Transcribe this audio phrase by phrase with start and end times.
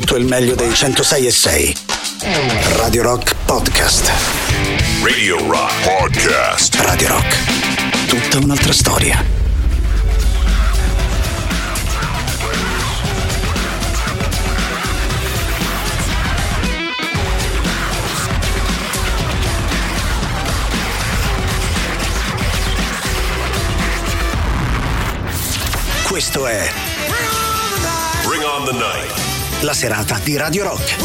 [0.00, 1.76] tutto il meglio dei 106 e 6.
[2.76, 4.12] Radio Rock Podcast.
[5.02, 6.74] Radio Rock Podcast.
[6.80, 8.06] Radio Rock.
[8.06, 9.24] Tutta un'altra storia.
[26.06, 26.70] Questo è
[28.26, 29.25] Bring on the night.
[29.62, 30.96] La serata di Radio Rock.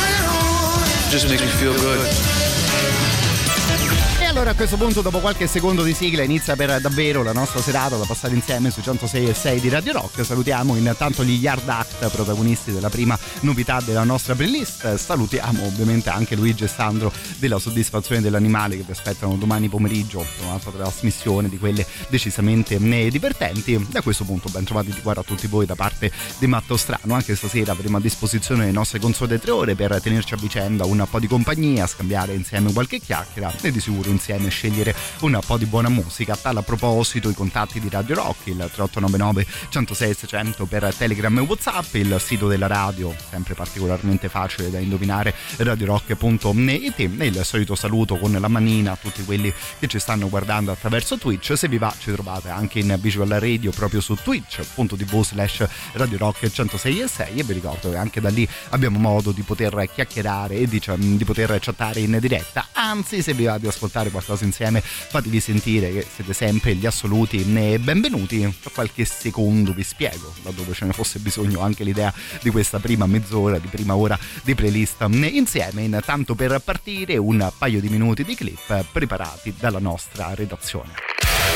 [4.41, 7.95] Allora a questo punto, dopo qualche secondo di sigla, inizia per davvero la nostra serata
[7.97, 10.25] da passare insieme su 106 e 6 di Radio Rock.
[10.25, 14.95] Salutiamo intanto gli Yard Act, protagonisti della prima novità della nostra playlist.
[14.95, 20.45] Salutiamo ovviamente anche Luigi e Sandro della soddisfazione dell'animale che vi aspettano domani pomeriggio per
[20.47, 23.85] un'altra trasmissione di quelle decisamente eh, divertenti.
[23.91, 27.13] Da questo punto, ben trovati di guarda a tutti voi da parte di Matto Strano.
[27.13, 31.05] Anche stasera avremo a disposizione le nostre consuete tre ore per tenerci a vicenda un
[31.07, 35.65] po' di compagnia, scambiare insieme qualche chiacchiera e di sicuro insieme scegliere un po' di
[35.65, 36.33] buona musica.
[36.33, 41.41] A tal proposito i contatti di Radio Rock, il 3899 106 600 per Telegram e
[41.41, 48.17] Whatsapp, il sito della radio, sempre particolarmente facile da indovinare, radiorock.it e il solito saluto
[48.17, 51.57] con la manina a tutti quelli che ci stanno guardando attraverso Twitch.
[51.57, 56.49] Se vi va ci trovate anche in visual radio proprio su twitch.tv slash Radio Rock
[56.49, 60.55] 106 e 6 e vi ricordo che anche da lì abbiamo modo di poter chiacchierare
[60.55, 60.81] e di,
[61.17, 62.67] di poter chattare in diretta.
[62.73, 67.41] Anzi, se vi va di ascoltare qualcosa insieme, fatevi sentire che siete sempre gli assoluti
[67.41, 68.39] e benvenuti.
[68.61, 73.05] Tra qualche secondo vi spiego, laddove ce ne fosse bisogno, anche l'idea di questa prima
[73.05, 75.83] mezz'ora, di prima ora di playlist insieme.
[75.83, 80.93] Intanto per partire un paio di minuti di clip preparati dalla nostra redazione.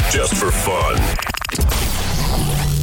[0.10, 2.75] Just for fun.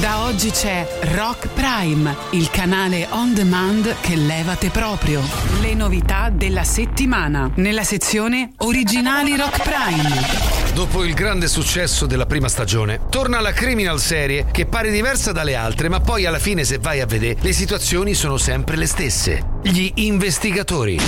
[0.00, 5.22] Da oggi c'è Rock Prime, il canale on demand che levate proprio.
[5.60, 10.64] Le novità della settimana nella sezione Originali Rock Prime.
[10.74, 15.54] Dopo il grande successo della prima stagione, torna la criminal serie che pare diversa dalle
[15.54, 19.54] altre, ma poi alla fine se vai a vedere le situazioni sono sempre le stesse.
[19.62, 21.00] Gli investigatori.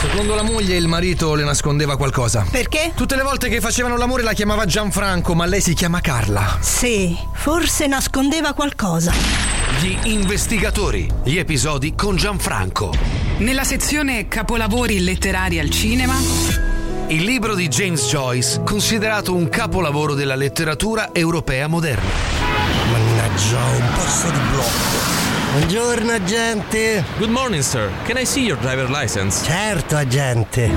[0.00, 2.46] Secondo la moglie il marito le nascondeva qualcosa.
[2.48, 2.92] Perché?
[2.94, 6.58] Tutte le volte che facevano l'amore la chiamava Gianfranco, ma lei si chiama Carla.
[6.60, 9.12] Sì, forse nascondeva qualcosa.
[9.80, 11.08] Gli investigatori.
[11.24, 12.94] Gli episodi con Gianfranco.
[13.38, 16.14] Nella sezione Capolavori letterari al cinema.
[17.08, 22.10] Il libro di James Joyce, considerato un capolavoro della letteratura europea moderna.
[22.90, 25.16] Mannaggia, un passo di blocco.
[25.52, 27.04] Buongiorno, agente.
[27.16, 27.90] Good morning, sir.
[28.04, 29.44] Can I see your driver license?
[29.44, 30.70] Certo, agente.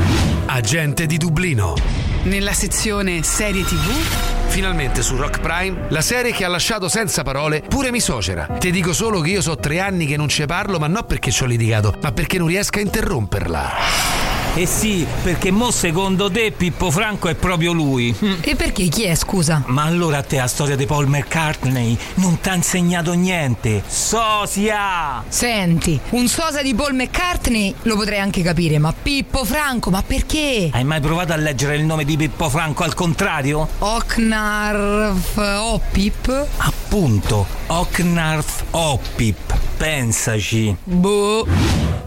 [0.45, 1.75] Agente di Dublino.
[2.23, 4.38] Nella sezione Serie TV.
[4.49, 8.47] Finalmente su Rock Prime, la serie che ha lasciato senza parole pure mi socera.
[8.57, 11.31] Ti dico solo che io so tre anni che non ci parlo, ma non perché
[11.31, 14.38] ci ho litigato, ma perché non riesco a interromperla.
[14.59, 18.13] Eh sì, perché mo secondo te Pippo Franco è proprio lui.
[18.41, 19.63] E perché chi è, scusa?
[19.67, 23.81] Ma allora a te la storia di Paul McCartney non ti ha insegnato niente.
[23.87, 25.23] Sosia!
[25.29, 30.71] Senti, un sosa di Paul McCartney lo potrei anche capire, ma Pippo Franco, ma perché?
[30.73, 33.65] Hai mai provato a leggere il nome di Pippo Franco al contrario?
[33.77, 36.47] Oknarf Oppip?
[36.57, 39.57] Appunto, Oknarf Oppip.
[39.77, 40.75] Pensaci.
[40.83, 41.47] Boh.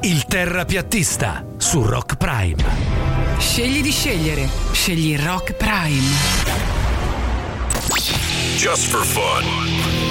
[0.05, 3.39] Il terrapiattista su Rock Prime.
[3.39, 4.49] Scegli di scegliere.
[4.73, 6.01] Scegli Rock Prime.
[8.57, 10.02] Just for fun.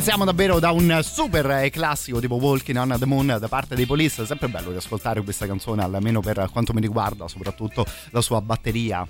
[0.00, 4.24] Iniziamo davvero da un super classico tipo Walking on the Moon da parte dei Police.
[4.24, 9.04] Sempre bello riascoltare questa canzone, almeno per quanto mi riguarda, soprattutto la sua batteria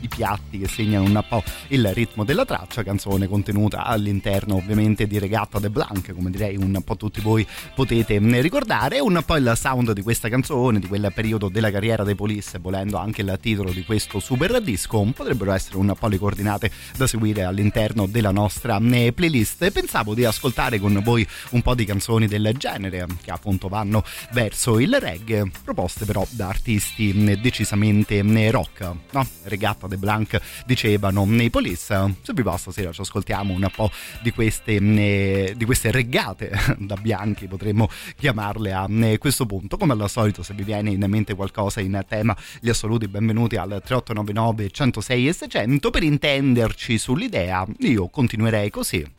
[0.00, 5.18] i piatti che segnano un po' il ritmo della traccia, canzone contenuta all'interno ovviamente di
[5.18, 9.92] Regatta de Blanc, come direi un po' tutti voi potete ricordare, un po' il sound
[9.92, 13.84] di questa canzone, di quel periodo della carriera dei Police, volendo anche il titolo di
[13.84, 19.12] questo super disco, potrebbero essere un po' le coordinate da seguire all'interno della nostra eh,
[19.12, 19.70] playlist.
[19.70, 24.78] Pensavo di ascoltare con voi un po' di canzoni del genere, che appunto vanno verso
[24.78, 29.26] il reggae, proposte però da artisti eh, decisamente rock, no?
[29.44, 32.14] Regatta De Blanc dicevano nei Police.
[32.20, 36.96] Se vi va stasera ci ascoltiamo un po' di queste, eh, di queste reggate da
[36.96, 39.78] bianchi, potremmo chiamarle a eh, questo punto.
[39.78, 43.80] Come al solito, se vi viene in mente qualcosa in tema, gli assoluti benvenuti al
[43.82, 47.66] 3899 106 e 600 per intenderci sull'idea.
[47.78, 49.10] Io continuerei così.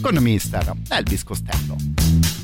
[0.00, 2.37] Con Mister Elvis Costello.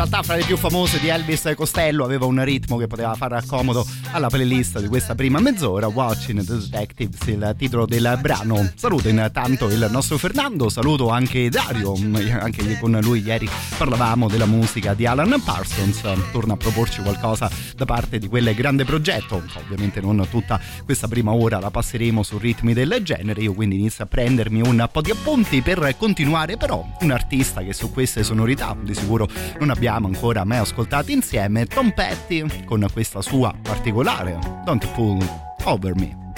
[0.00, 3.86] Realtà fra le più famose di Elvis Costello aveva un ritmo che poteva far comodo
[4.12, 8.72] alla playlist di questa prima mezz'ora, Watching the Detectives, il titolo del brano.
[8.76, 11.92] Saluto intanto il nostro Fernando, saluto anche Dario,
[12.40, 16.00] anche con lui ieri parlavamo della musica di Alan Parsons,
[16.32, 21.32] torna a proporci qualcosa da parte di quel grande progetto, ovviamente non tutta questa prima
[21.32, 25.10] ora la passeremo su ritmi del genere, io quindi inizio a prendermi un po' di
[25.10, 29.26] appunti per continuare però un artista che su queste sonorità di sicuro
[29.58, 35.26] non abbiamo ancora mai ascoltato insieme, Tom Petty con questa sua particolare Don't Pull
[35.64, 36.29] Over Me.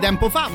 [0.00, 0.48] Tempo fa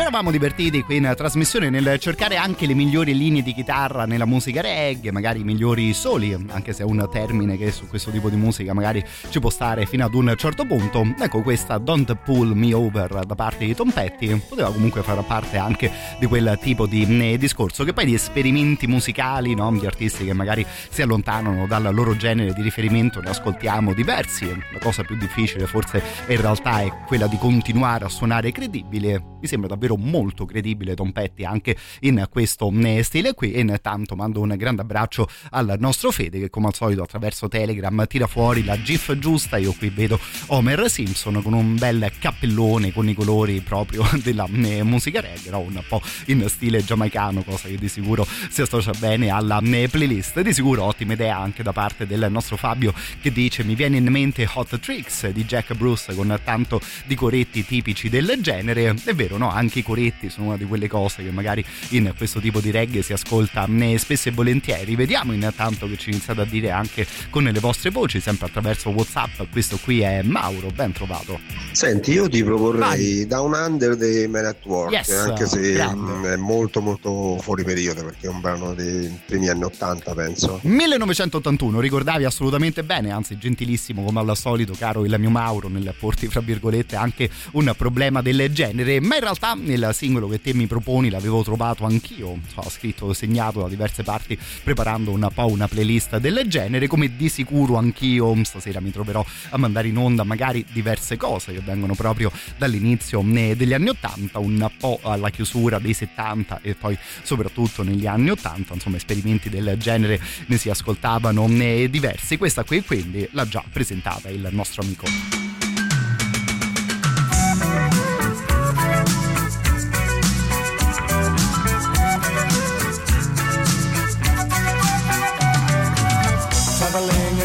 [0.00, 4.24] ci eravamo divertiti qui in trasmissione nel cercare anche le migliori linee di chitarra nella
[4.24, 8.30] musica reggae, magari i migliori soli, anche se è un termine che su questo tipo
[8.30, 11.04] di musica magari ci può stare fino ad un certo punto.
[11.20, 15.58] Ecco questa Don't Pull Me Over da parte di Tom Petty poteva comunque far parte
[15.58, 19.70] anche di quel tipo di mm, discorso che poi di esperimenti musicali, no?
[19.70, 24.46] di artisti che magari si allontanano dal loro genere di riferimento, ne ascoltiamo diversi.
[24.46, 29.29] La cosa più difficile forse in realtà è quella di continuare a suonare credibile.
[29.40, 33.52] Mi sembra davvero molto credibile Tom Petty anche in questo eh, stile qui.
[33.52, 38.06] E intanto mando un grande abbraccio al nostro Fede che come al solito attraverso Telegram
[38.06, 39.56] tira fuori la gif giusta.
[39.56, 40.18] Io qui vedo
[40.48, 45.82] Homer Simpson con un bel cappellone con i colori proprio della eh, musica reggae un
[45.88, 50.40] po' in stile giamaicano cosa che di sicuro si associa bene alla eh, playlist.
[50.40, 54.06] Di sicuro ottima idea anche da parte del nostro Fabio che dice mi viene in
[54.06, 58.94] mente Hot Tricks di Jack Bruce con tanto di coretti tipici del genere.
[59.04, 59.50] È vero no?
[59.50, 63.02] Anche i coretti sono una di quelle cose che magari in questo tipo di reggae
[63.02, 64.96] si ascolta eh, spesso e volentieri.
[64.96, 69.42] Vediamo intanto che ci iniziate a dire anche con le vostre voci sempre attraverso Whatsapp.
[69.50, 71.40] Questo qui è Mauro ben trovato.
[71.72, 76.12] Senti, io ti proporrei Down Under dei Men at Work, Yes, anche se grande.
[76.12, 80.60] mm, è molto molto fuori periodo perché è un brano dei primi anni 80 penso.
[80.62, 86.26] 1981, ricordavi assolutamente bene, anzi gentilissimo come al solito caro il mio Mauro nel porti
[86.28, 90.66] fra virgolette anche un problema del genere, ma in realtà nel singolo che te mi
[90.66, 96.16] proponi l'avevo trovato anch'io, ho scritto segnato da diverse parti preparando un po' una playlist
[96.16, 101.18] del genere, come di sicuro anch'io stasera mi troverò a mandare in onda magari diverse
[101.18, 106.60] cose che vengono proprio dall'inizio eh, degli anni 80, un po' alla chiusura dei 70
[106.62, 112.38] e poi soprattutto negli anni 80, insomma esperimenti del genere ne si ascoltavano eh, diversi.
[112.38, 115.49] Questa qui quindi l'ha già presentata il nostro amico.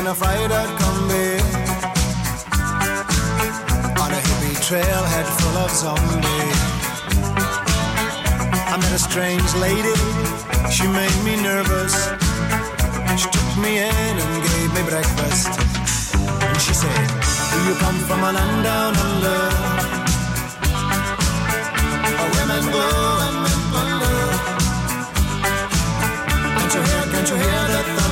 [0.06, 1.28] In a freighter combi
[4.04, 6.60] On a hippie trailhead full of zombies.
[8.74, 9.98] I met a strange lady,
[10.76, 11.96] she made me nervous.
[13.22, 15.52] She took me in and gave me breakfast.
[16.50, 17.08] And she said,
[17.52, 19.42] do you come from a land down under?
[22.18, 22.86] Where women go
[23.26, 24.20] and men plunder
[26.58, 28.05] Can't you hear, can't you hear the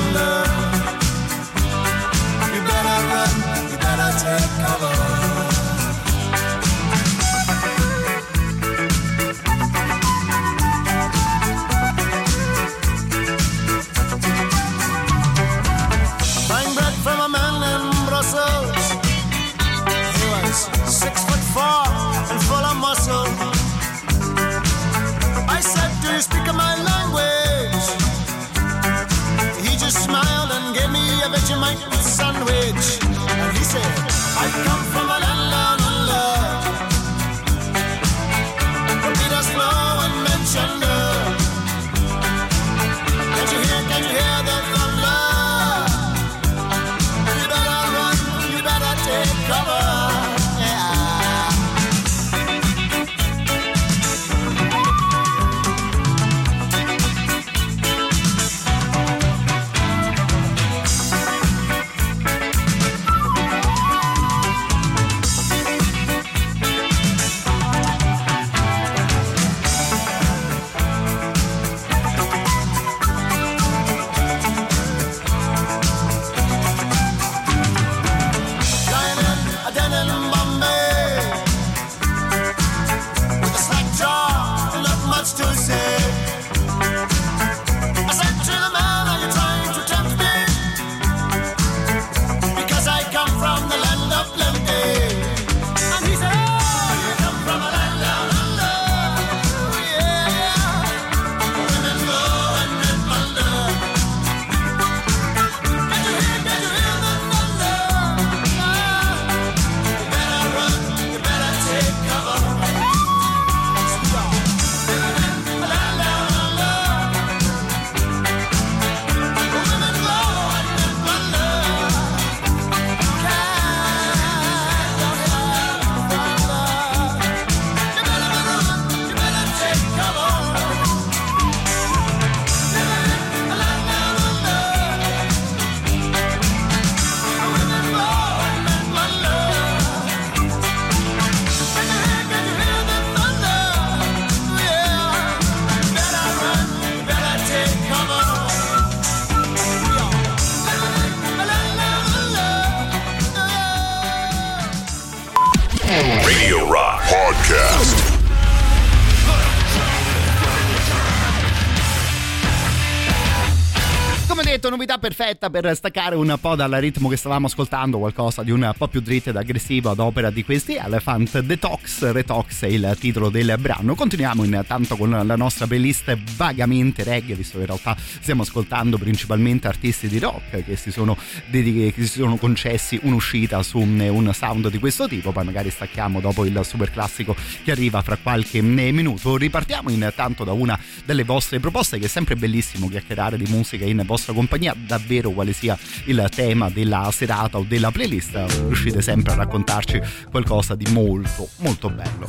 [165.14, 169.00] perfetta per staccare un po' dal ritmo che stavamo ascoltando, qualcosa di un po' più
[169.00, 172.10] dritto ed aggressivo ad opera di questi Elephant Detox.
[172.10, 173.94] Retox è il titolo del brano.
[173.94, 179.68] Continuiamo intanto con la nostra playlist vagamente reggae, visto che in realtà stiamo ascoltando principalmente
[179.68, 184.32] artisti di rock che si sono, dedichi- che si sono concessi un'uscita su un, un
[184.34, 185.30] sound di questo tipo.
[185.30, 189.36] Poi magari stacchiamo dopo il super classico che arriva fra qualche minuto.
[189.36, 194.02] Ripartiamo intanto da una delle vostre proposte che è sempre bellissimo chiacchierare di musica in
[194.04, 194.74] vostra compagnia,
[195.04, 198.34] davvero quale sia il tema della serata o della playlist,
[198.66, 202.26] riuscite sempre a raccontarci qualcosa di molto molto bello.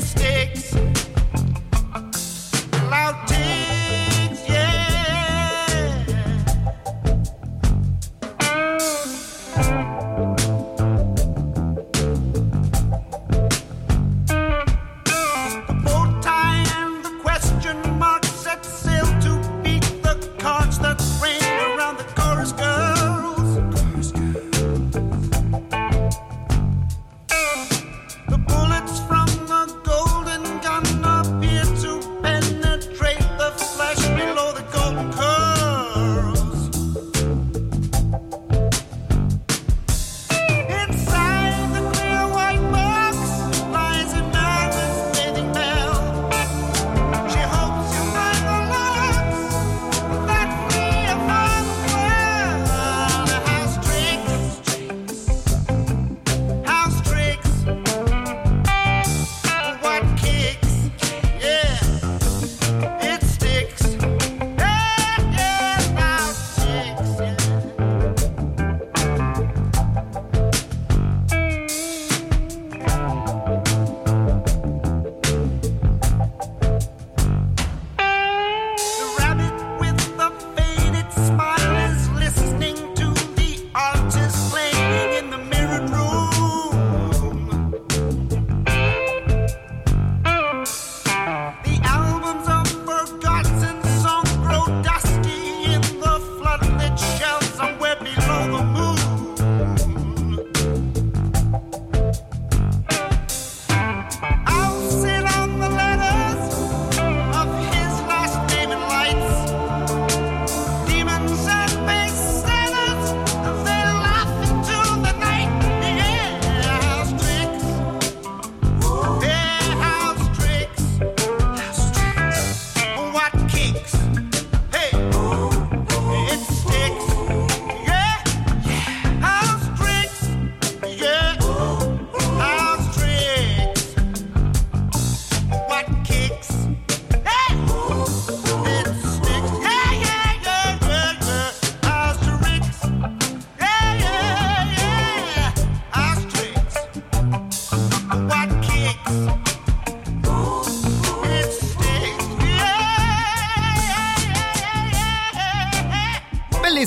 [0.00, 0.87] Sticks.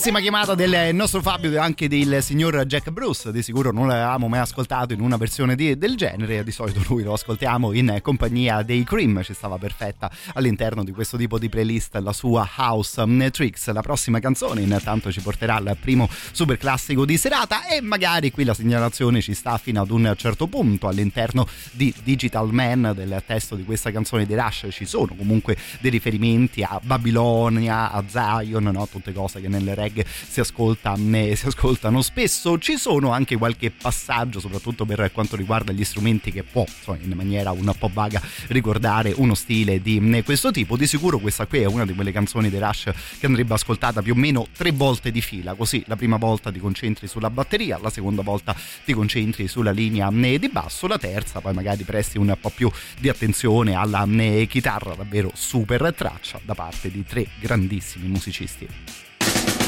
[0.01, 4.27] Bellissima chiamata del nostro Fabio e anche del signor Jack Bruce, di sicuro non l'avevamo
[4.27, 8.63] mai ascoltato in una versione di- del genere, di solito lui lo ascoltiamo in compagnia
[8.63, 13.71] dei Cream, ci stava perfetta all'interno di questo tipo di playlist la sua House Tricks,
[13.71, 18.43] la prossima canzone intanto ci porterà al primo super classico di serata e magari qui
[18.43, 20.87] la segnalazione ci sta fino ad un certo punto.
[20.87, 25.91] All'interno di Digital Man del testo di questa canzone di Rush ci sono comunque dei
[25.91, 28.87] riferimenti a Babilonia, a Zion, no?
[28.87, 32.57] tutte cose che nelle reggae si, ascolta, eh, si ascoltano spesso.
[32.57, 37.11] Ci sono anche qualche passaggio, soprattutto per quanto riguarda gli strumenti, che può insomma, in
[37.11, 40.77] maniera un po' vaga ricordare uno stile di questo tipo.
[40.77, 44.13] Di sicuro questa qui è una di quelle canzoni di Rush che andrebbe ascoltata più
[44.13, 45.53] o meno tre volte di fila.
[45.53, 50.09] Così la prima volta ti concentri sulla batteria, la seconda volta ti concentri sulla linea
[50.11, 54.07] di basso, la terza poi magari presti un po' più di attenzione alla
[54.47, 59.60] chitarra, davvero super traccia da parte di tre grandissimi musicisti.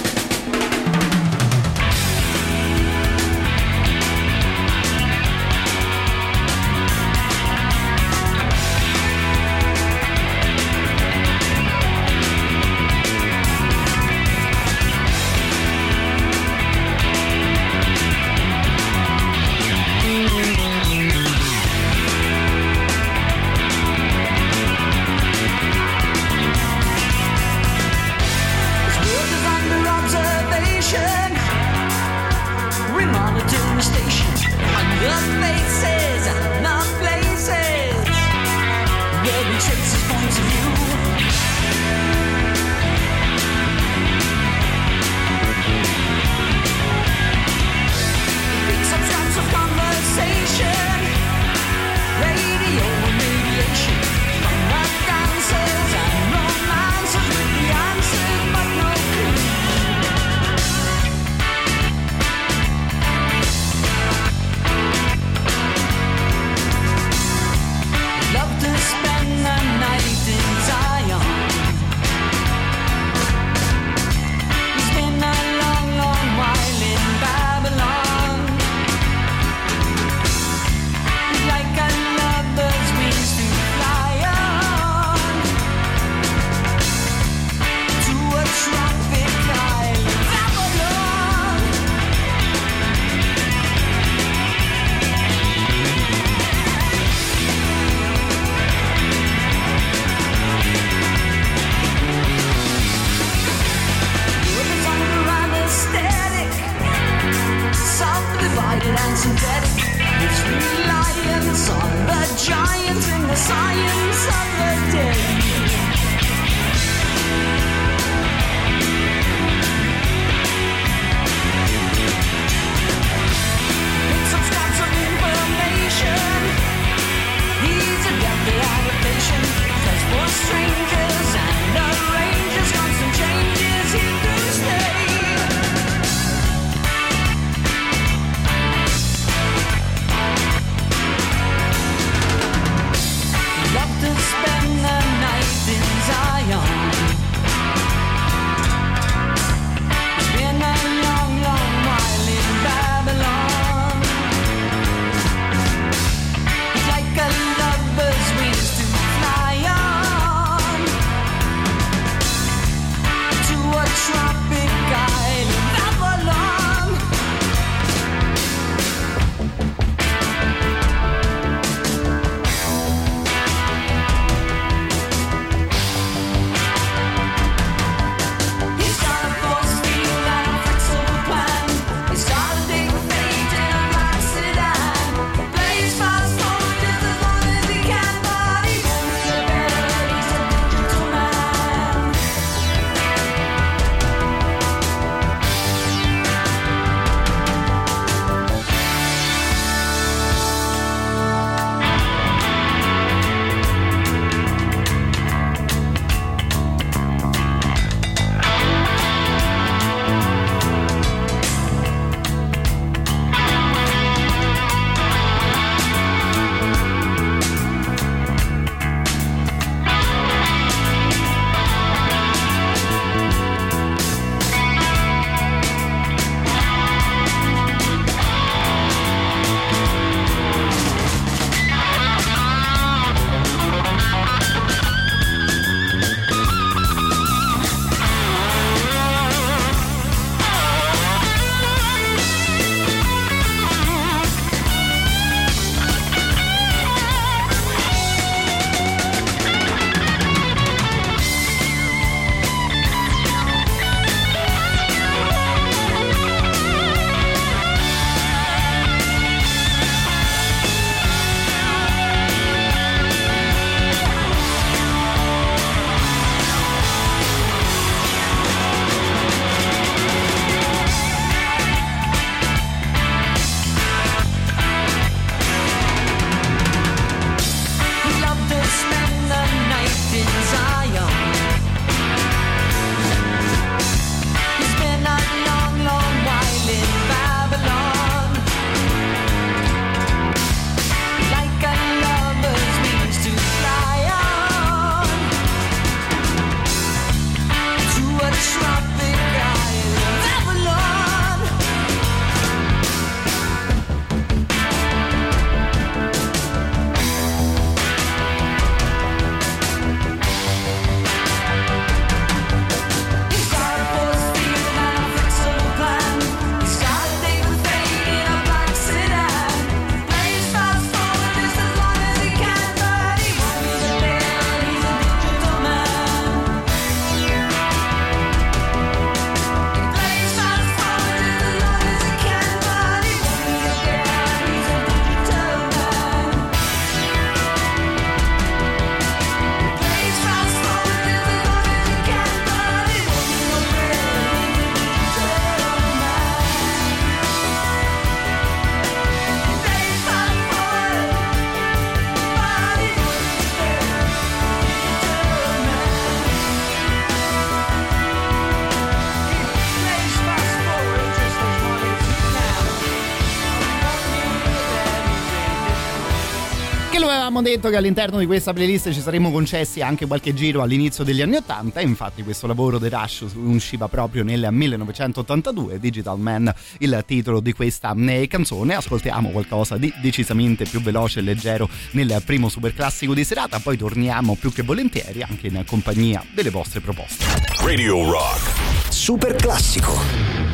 [367.43, 371.35] Detto che all'interno di questa playlist ci saremmo concessi anche qualche giro all'inizio degli anni
[371.35, 377.41] 80 e infatti questo lavoro di Rush usciva proprio nel 1982, Digital Man il titolo
[377.41, 378.75] di questa eh, canzone.
[378.75, 383.77] Ascoltiamo qualcosa di decisamente più veloce e leggero nel primo super classico di serata, poi
[383.77, 387.25] torniamo più che volentieri anche in compagnia delle vostre proposte.
[387.59, 388.89] Radio Rock.
[388.89, 390.52] Super classico.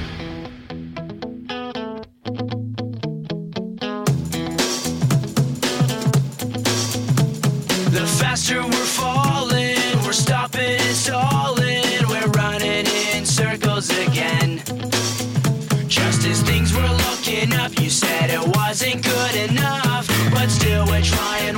[8.40, 9.76] Faster we're falling,
[10.06, 11.84] we're stopping and stalling.
[12.08, 14.62] We're running in circles again.
[15.88, 20.08] Just as things were looking up, you said it wasn't good enough.
[20.32, 21.58] But still, we're trying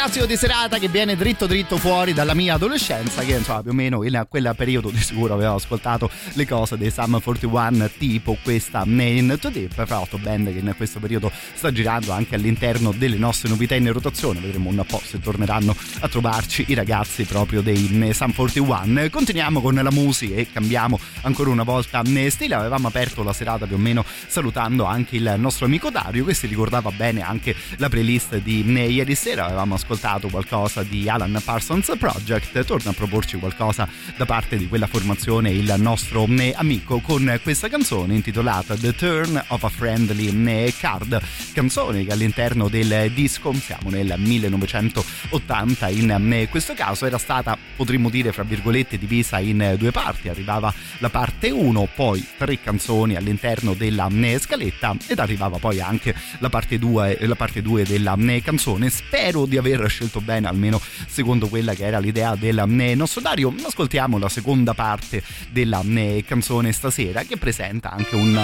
[0.00, 3.74] Classico di serata che viene dritto dritto fuori dalla mia adolescenza, che insomma più o
[3.74, 8.82] meno in quel periodo di sicuro avevo ascoltato le cose dei Sum 41 tipo questa
[8.86, 13.18] in To Deep, fra l'altro band che in questo periodo sta girando anche all'interno delle
[13.18, 18.10] nostre novità in rotazione, vedremo un po' se torneranno a trovarci i ragazzi proprio dei
[18.14, 19.10] Sum 41.
[19.10, 23.76] Continuiamo con la musica e cambiamo ancora una volta stile, avevamo aperto la serata più
[23.76, 28.38] o meno salutando anche il nostro amico Dario che si ricordava bene anche la playlist
[28.38, 29.44] di ieri sera.
[29.44, 29.88] Avevamo ascoltato
[30.28, 35.74] qualcosa di Alan Parsons Project, torna a proporci qualcosa da parte di quella formazione il
[35.78, 41.20] nostro eh, amico con questa canzone intitolata The Turn of a Friendly eh, Card,
[41.52, 48.10] canzone che all'interno del disco, siamo nel 1980 in eh, questo caso, era stata potremmo
[48.10, 53.74] dire fra virgolette divisa in due parti, arrivava la parte 1, poi tre canzoni all'interno
[53.74, 59.46] della scaletta ed arrivava poi anche la parte 2 la parte 2 della canzone, spero
[59.46, 63.52] di aver aver scelto bene almeno secondo quella che era l'idea del eh, nostro Dario
[63.64, 68.38] ascoltiamo la seconda parte della eh, canzone stasera che presenta anche un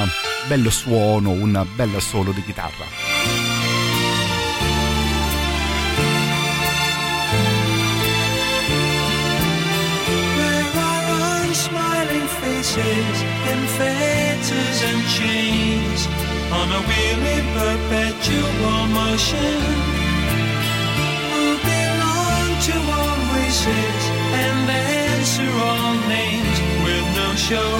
[0.48, 3.44] bel suono un bel solo di chitarra
[12.66, 13.22] faces
[13.52, 13.66] and
[14.82, 16.06] and chains
[16.50, 19.95] on a weary perpetual motion.
[22.66, 24.02] To all races
[24.42, 27.72] and answer all names with no show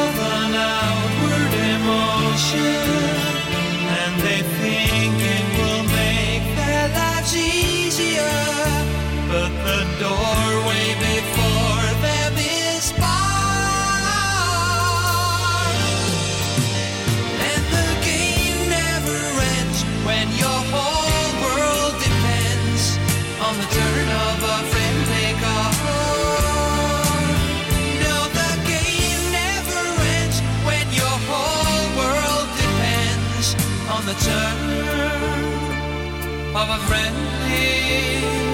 [0.00, 2.80] of an outward emotion.
[4.00, 8.38] And they think it will make their lives easier,
[9.28, 10.86] but the doorway
[36.54, 38.51] of a friendly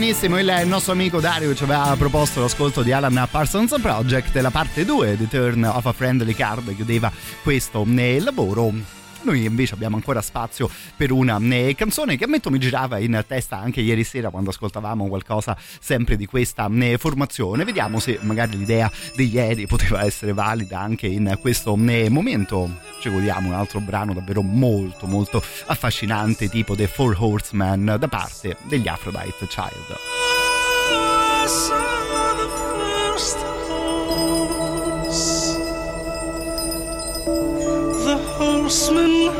[0.00, 4.86] benissimo il nostro amico Dario ci aveva proposto l'ascolto di Alan Parsons Project, la parte
[4.86, 8.99] 2 di Turn of a Friendly Card chiudeva questo eh, lavoro.
[9.22, 13.58] Noi invece abbiamo ancora spazio per una eh, canzone che ammetto mi girava in testa
[13.58, 17.64] anche ieri sera quando ascoltavamo qualcosa sempre di questa eh, formazione.
[17.64, 22.78] Vediamo se magari l'idea di ieri poteva essere valida anche in questo eh, momento.
[23.00, 28.56] Ci godiamo un altro brano davvero molto molto affascinante tipo The Four Horsemen da parte
[28.68, 29.96] degli Aphrodite Child.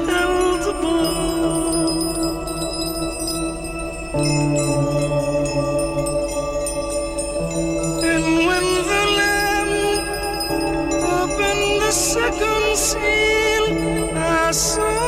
[0.08, 0.90] Held the.
[8.10, 9.72] And when the lamb
[11.22, 13.66] opened the second seal,
[14.16, 14.99] I saw,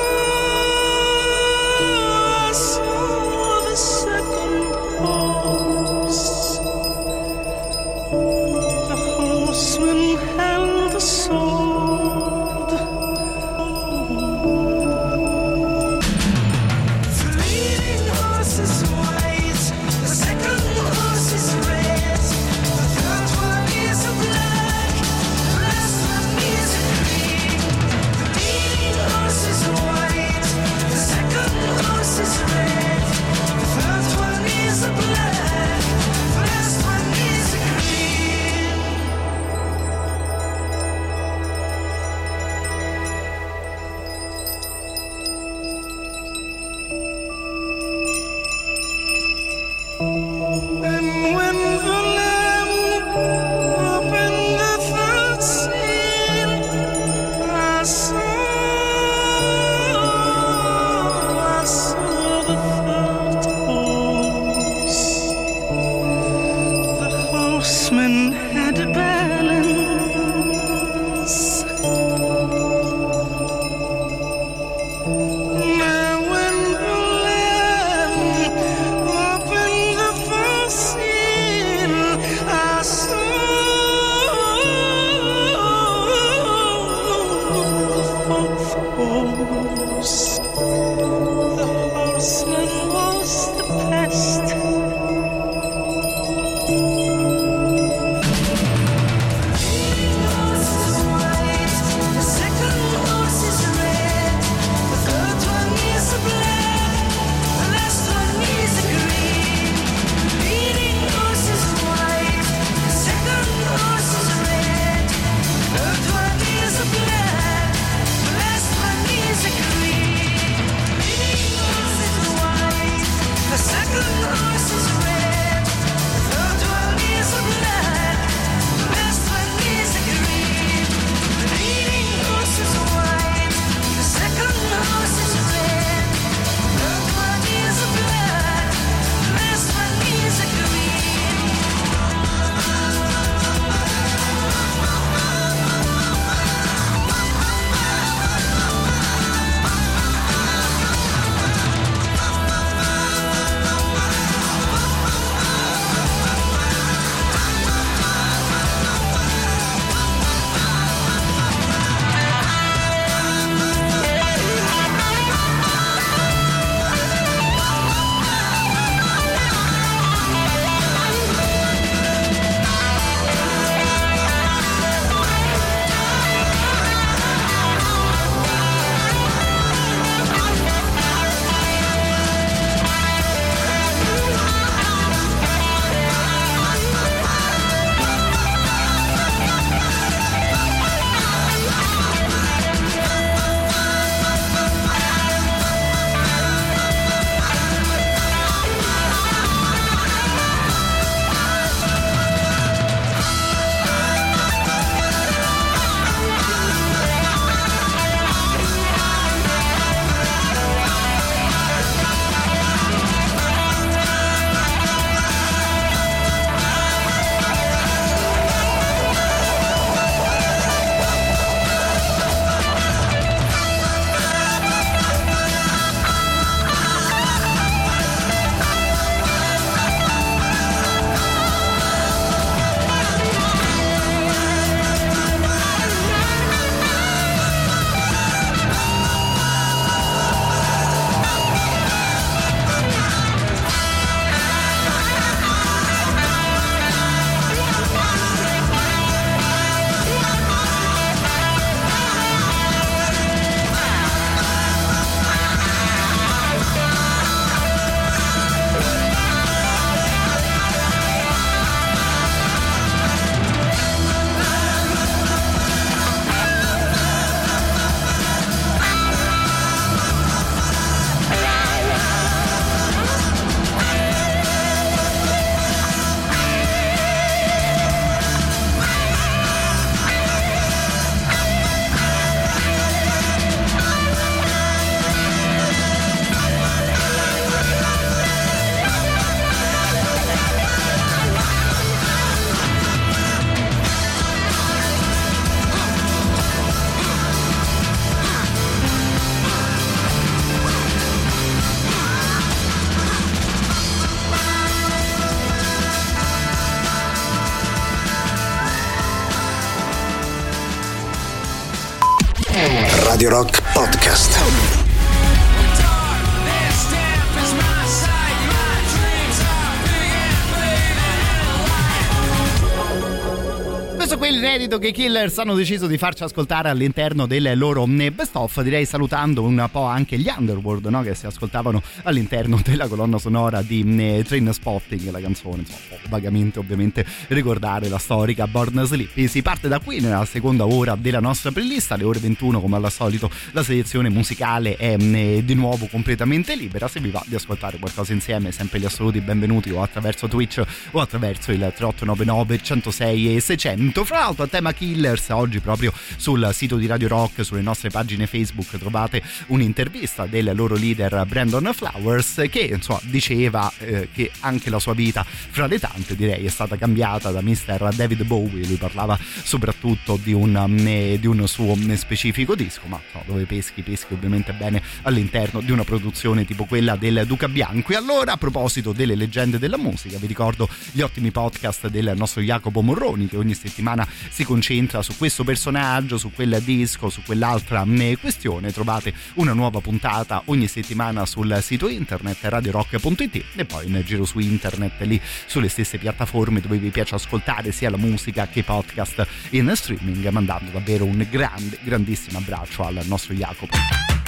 [324.73, 328.37] è l'inedito che i Killers hanno deciso di farci ascoltare all'interno del loro eh, best
[328.37, 331.03] of, direi salutando un po' anche gli Underworld no?
[331.03, 336.59] che si ascoltavano all'interno della colonna sonora di eh, Train Spotting, la canzone, insomma, vagamente
[336.59, 339.29] ovviamente ricordare la storica Born Sleepy.
[339.29, 342.91] Si parte da qui nella seconda ora della nostra playlist, alle ore 21 come al
[342.91, 347.79] solito la selezione musicale è eh, di nuovo completamente libera, se vi va di ascoltare
[347.79, 350.63] qualcosa insieme sempre gli assoluti benvenuti o attraverso Twitch
[350.93, 356.49] o attraverso il 3899 106 e 600 fra l'altro a tema Killers oggi proprio sul
[356.53, 362.45] sito di Radio Rock sulle nostre pagine Facebook trovate un'intervista del loro leader Brandon Flowers
[362.49, 366.77] che insomma diceva eh, che anche la sua vita fra le tante direi è stata
[366.77, 367.93] cambiata da Mr.
[367.93, 373.23] David Bowie lui parlava soprattutto di un, mm, di un suo specifico disco ma no,
[373.27, 377.97] dove peschi peschi ovviamente bene all'interno di una produzione tipo quella del Duca Bianco e
[377.97, 382.81] allora a proposito delle leggende della musica vi ricordo gli ottimi podcast del nostro Jacopo
[382.81, 387.87] Morroni che ogni settimana si concentra su questo personaggio, su quel disco, su quell'altra
[388.21, 388.71] questione.
[388.71, 394.39] Trovate una nuova puntata ogni settimana sul sito internet radiorock.it e poi in giro su
[394.41, 399.27] internet lì sulle stesse piattaforme dove vi piace ascoltare sia la musica che i podcast
[399.51, 404.22] in streaming mandando davvero un grande grandissimo abbraccio al nostro Jacopo.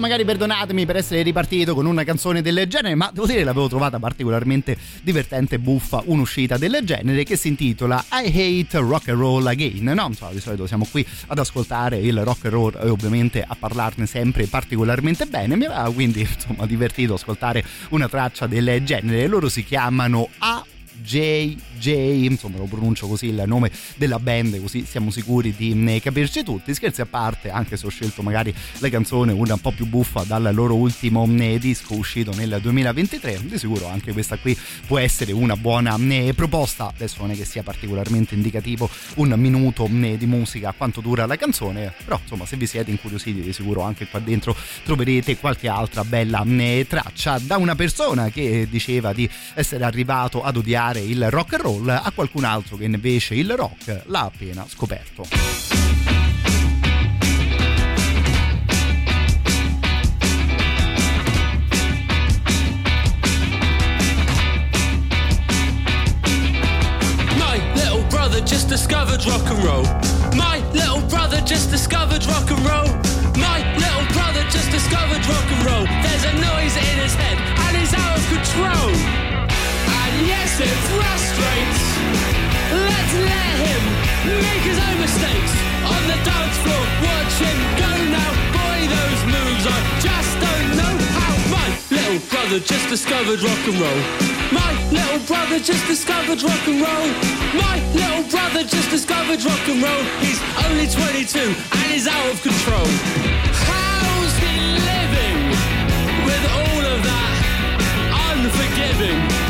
[0.00, 3.98] Magari perdonatemi per essere ripartito con una canzone del genere, ma devo dire l'avevo trovata
[3.98, 9.46] particolarmente divertente e buffa un'uscita del genere che si intitola I Hate Rock and Roll
[9.46, 9.84] Again.
[9.94, 13.56] No, insomma, di solito siamo qui ad ascoltare il rock and roll e ovviamente a
[13.58, 15.56] parlarne sempre particolarmente bene.
[15.56, 19.26] Mi aveva quindi insomma divertito ascoltare una traccia del genere.
[19.26, 20.64] Loro si chiamano A
[21.02, 21.88] JJ,
[22.24, 26.72] insomma lo pronuncio così il nome della band, così siamo sicuri di mm, capirci tutti.
[26.74, 30.22] Scherzi a parte, anche se ho scelto magari la canzone una un po' più buffa
[30.24, 35.32] dal loro ultimo mm, disco uscito nel 2023, di sicuro anche questa qui può essere
[35.32, 36.86] una buona mm, proposta.
[36.86, 41.92] Adesso non è che sia particolarmente indicativo un minuto di musica quanto dura la canzone,
[42.04, 46.44] però insomma se vi siete incuriositi di sicuro anche qua dentro troverete qualche altra bella
[46.86, 51.88] traccia da una persona che diceva di essere arrivato ad odiare il rock and roll
[51.88, 55.26] a qualcun altro che invece il rock l'ha appena scoperto.
[68.46, 69.84] Just discovered rock and roll.
[70.36, 72.88] My little brother just discovered rock and roll.
[73.36, 75.86] My little brother just discovered rock and roll.
[76.02, 78.93] There's a noise in his head and he's out of control.
[80.56, 81.82] It frustrates.
[82.70, 83.82] Let's let him
[84.38, 85.52] make his own mistakes
[85.82, 86.84] on the dance floor.
[87.02, 88.30] Watch him go now.
[88.54, 91.34] Boy, those moves I just don't know how.
[91.50, 94.00] My little brother just discovered rock and roll.
[94.54, 97.08] My little brother just discovered rock and roll.
[97.58, 100.04] My little brother just discovered rock and roll.
[100.22, 100.38] He's
[100.70, 102.86] only 22 and he's out of control.
[103.66, 105.50] How's he living
[106.22, 107.34] with all of that
[108.30, 109.43] unforgiving?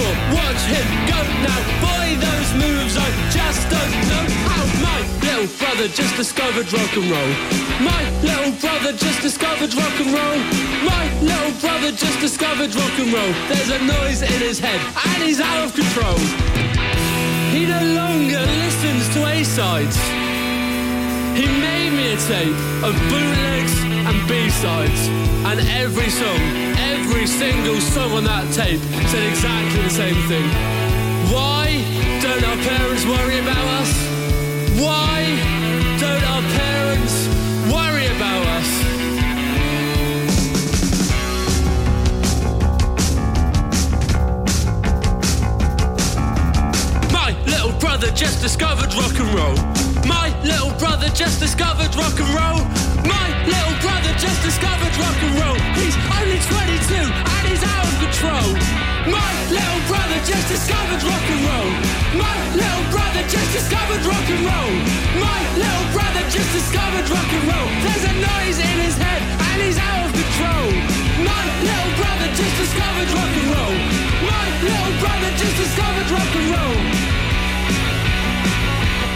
[0.00, 1.60] The watch him go now.
[1.84, 4.64] Boy, those moves I just don't know how.
[4.80, 4.98] My
[5.28, 7.32] little brother just discovered rock and roll.
[7.84, 10.38] My little brother just discovered rock and roll.
[10.88, 13.32] My little brother just discovered rock and roll.
[13.52, 16.18] There's a noise in his head and he's out of control.
[17.52, 20.29] He no longer listens to A-sides.
[21.34, 23.74] He made me a tape of bootlegs
[24.08, 25.08] and B-sides.
[25.48, 26.40] And every song,
[26.78, 30.46] every single song on that tape said exactly the same thing.
[31.32, 31.80] Why
[32.20, 33.90] don't our parents worry about us?
[34.78, 35.59] Why
[47.90, 49.58] brother just discovered rock and roll.
[50.06, 52.62] My little brother just discovered rock and roll.
[53.02, 55.58] My little brother just discovered rock and roll.
[55.74, 58.46] He's only 22 and he's out of control.
[59.10, 61.70] My little brother just discovered rock and roll.
[62.14, 64.72] My little brother just discovered rock and roll.
[65.18, 67.68] My little brother just discovered rock and roll.
[67.82, 70.70] There's a noise in his head and he's out of control.
[71.26, 73.76] My little brother just discovered rock and roll.
[74.30, 77.29] My little brother just discovered rock and roll.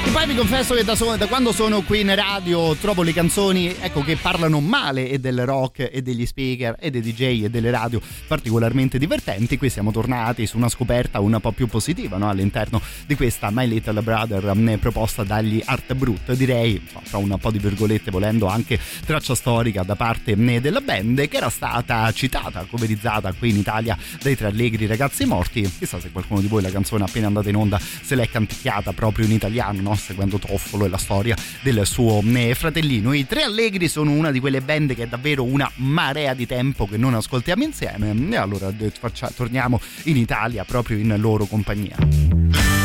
[0.07, 3.15] E poi vi confesso che da, so- da quando sono qui in radio trovo le
[3.15, 7.49] canzoni ecco, che parlano male e del rock e degli speaker e dei DJ e
[7.49, 9.57] delle radio particolarmente divertenti.
[9.57, 12.29] Qui siamo tornati su una scoperta un po' più positiva no?
[12.29, 16.35] all'interno di questa My Little Brother um, proposta dagli Art Brut.
[16.35, 21.27] Direi, tra un po' di virgolette volendo, anche traccia storica da parte um, della band
[21.29, 25.63] che era stata citata, coverizzata qui in Italia dai tre allegri ragazzi morti.
[25.63, 29.25] Chissà se qualcuno di voi la canzone appena andata in onda se l'è canticchiata proprio
[29.25, 29.94] in italiano, no?
[29.95, 33.13] Seguendo Toffolo e la storia del suo eh, fratellino.
[33.13, 36.87] I Tre Allegri sono una di quelle band che è davvero una marea di tempo
[36.87, 42.84] che non ascoltiamo insieme e allora eh, faccia, torniamo in Italia proprio in loro compagnia.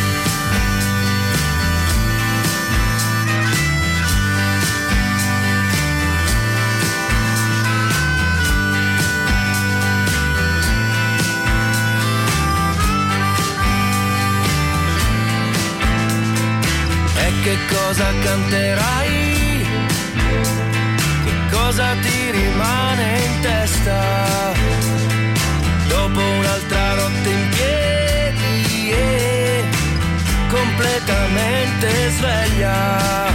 [18.00, 19.66] Cosa canterai?
[21.26, 24.54] Che cosa ti rimane in testa?
[25.88, 29.64] Dopo un'altra notte in piedi e
[30.48, 33.29] completamente sveglia,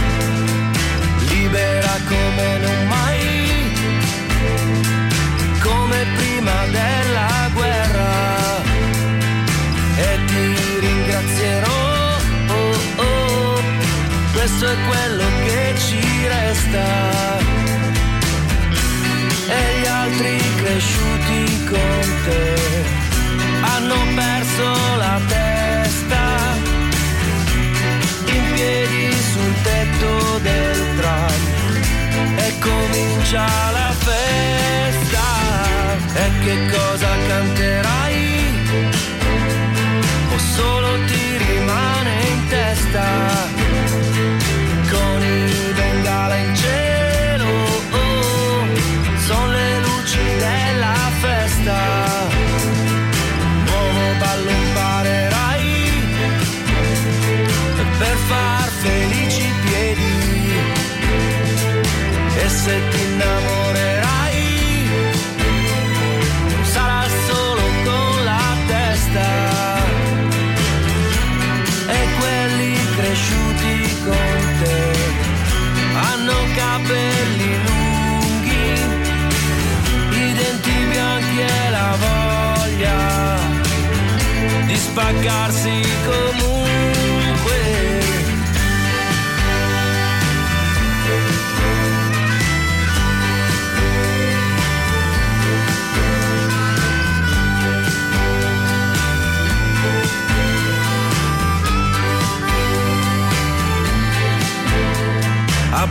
[14.87, 16.87] quello che ci resta.
[19.47, 22.55] E gli altri cresciuti con te
[23.61, 24.67] hanno perso
[24.97, 26.23] la testa.
[28.25, 35.27] In piedi sul tetto del tram e comincia la festa.
[36.13, 38.35] E che cosa canterai?
[40.35, 43.34] o solo ti rimane in testa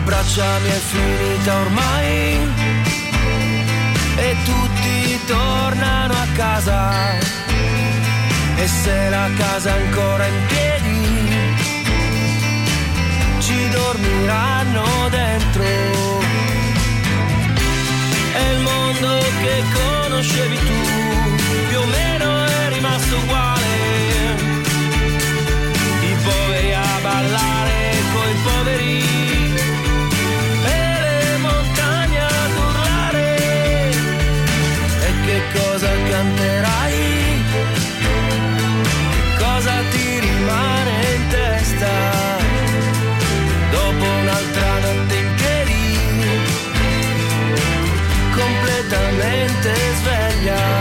[0.06, 2.38] Abbracciami è finita ormai.
[4.16, 7.18] E tutti tornano a casa.
[8.56, 11.54] E se la casa è ancora in piedi
[13.38, 15.64] ci dormiranno dentro.
[18.34, 20.80] E il mondo che conoscevi tu
[21.68, 23.72] più o meno è rimasto uguale.
[26.02, 29.43] I poveri a ballare coi poveri
[35.58, 37.42] cosa canterai?
[39.12, 41.92] Che cosa ti rimane in testa?
[43.70, 45.34] Dopo un'altra notte in
[48.36, 50.73] completamente sveglia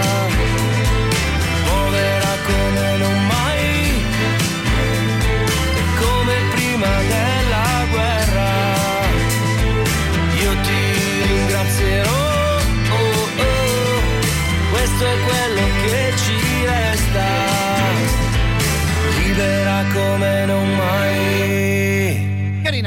[19.94, 21.13] come non mai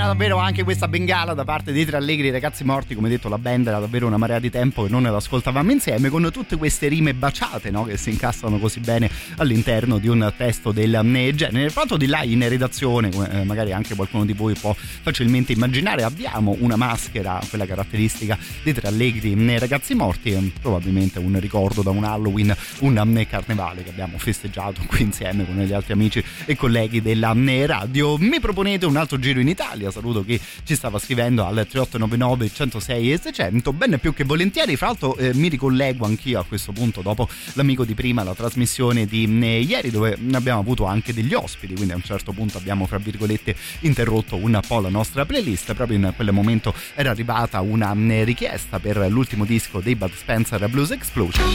[0.06, 3.66] Davvero anche questa bengala da parte dei tre allegri ragazzi morti, come detto la band
[3.66, 7.12] era davvero una marea di tempo che non ne ascoltavamo insieme con tutte queste rime
[7.12, 7.82] baciate no?
[7.82, 11.70] che si incastrano così bene all'interno di un testo del eh, genere.
[11.70, 16.04] Fatto di là in redazione, come eh, magari anche qualcuno di voi può facilmente immaginare,
[16.04, 21.90] abbiamo una maschera, quella caratteristica dei tre allegri eh, ragazzi morti, probabilmente un ricordo da
[21.90, 26.54] un Halloween, un eh, carnevale che abbiamo festeggiato qui insieme con gli altri amici e
[26.54, 28.16] colleghi della eh, radio.
[28.18, 33.12] Mi proponete un altro giro in Italia, saluto chi ci stava scrivendo al 3899 106
[33.12, 37.02] e 600 bene più che volentieri fra l'altro eh, mi ricollego anch'io a questo punto
[37.02, 41.74] dopo l'amico di prima la trasmissione di eh, ieri dove abbiamo avuto anche degli ospiti
[41.74, 45.74] quindi a un certo punto abbiamo fra virgolette interrotto un po' la nostra playlist.
[45.74, 50.68] Proprio in quel momento era arrivata una eh, richiesta per l'ultimo disco dei Bud Spencer
[50.68, 51.46] Blues Explosion.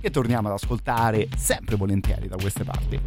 [0.00, 3.00] Che torniamo ad ascoltare sempre volentieri da queste parti.